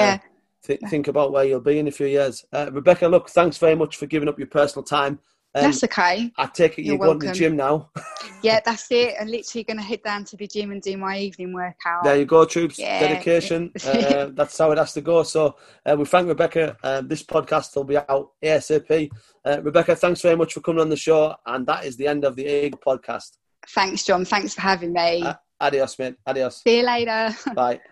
[0.66, 2.43] Th- think about where you'll be in a few years.
[2.52, 5.20] Uh, Rebecca, look, thanks very much for giving up your personal time
[5.58, 6.32] um, that's okay.
[6.38, 7.89] I take it you're, you're going to the gym now.
[8.43, 9.16] yeah, that's it.
[9.20, 12.03] I'm literally going to head down to the gym and do my evening workout.
[12.03, 12.80] There you go, troops.
[12.80, 12.99] Yeah.
[12.99, 13.72] Dedication.
[13.86, 15.24] uh, that's how it has to go.
[15.24, 15.55] So
[15.86, 16.78] uh, we thank Rebecca.
[16.84, 19.12] Uh, this podcast will be out ASAP.
[19.45, 21.36] Uh, Rebecca, thanks very much for coming on the show.
[21.45, 23.38] And that is the end of the Eagle podcast.
[23.70, 24.26] Thanks, John.
[24.26, 25.26] Thanks for having me.
[25.60, 26.16] adios, mate.
[26.26, 26.62] Adios.
[26.62, 27.36] See you later.
[27.53, 27.82] Bye.